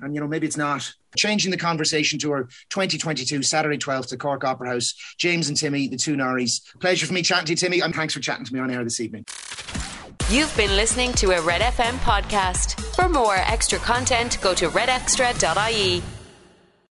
and 0.00 0.14
you 0.14 0.20
know 0.22 0.26
maybe 0.26 0.46
it's 0.46 0.56
not. 0.56 0.90
Changing 1.16 1.50
the 1.50 1.56
conversation 1.56 2.18
to 2.20 2.32
our 2.32 2.44
2022 2.70 3.42
Saturday 3.42 3.78
12th 3.78 4.08
to 4.08 4.16
Cork 4.16 4.44
Opera 4.44 4.70
House. 4.70 4.94
James 5.18 5.48
and 5.48 5.56
Timmy, 5.56 5.88
the 5.88 5.96
two 5.96 6.16
Norries. 6.16 6.60
Pleasure 6.80 7.06
for 7.06 7.12
me 7.12 7.22
chatting 7.22 7.46
to 7.46 7.52
you, 7.52 7.56
Timmy, 7.56 7.80
and 7.80 7.94
thanks 7.94 8.14
for 8.14 8.20
chatting 8.20 8.44
to 8.44 8.54
me 8.54 8.60
on 8.60 8.70
air 8.70 8.84
this 8.84 9.00
evening. 9.00 9.24
You've 10.30 10.56
been 10.56 10.76
listening 10.76 11.12
to 11.14 11.32
a 11.32 11.42
Red 11.42 11.60
FM 11.60 11.98
podcast. 11.98 12.80
For 12.94 13.08
more 13.08 13.34
extra 13.34 13.78
content, 13.80 14.38
go 14.40 14.54
to 14.54 14.68
redextra.ie. 14.68 16.02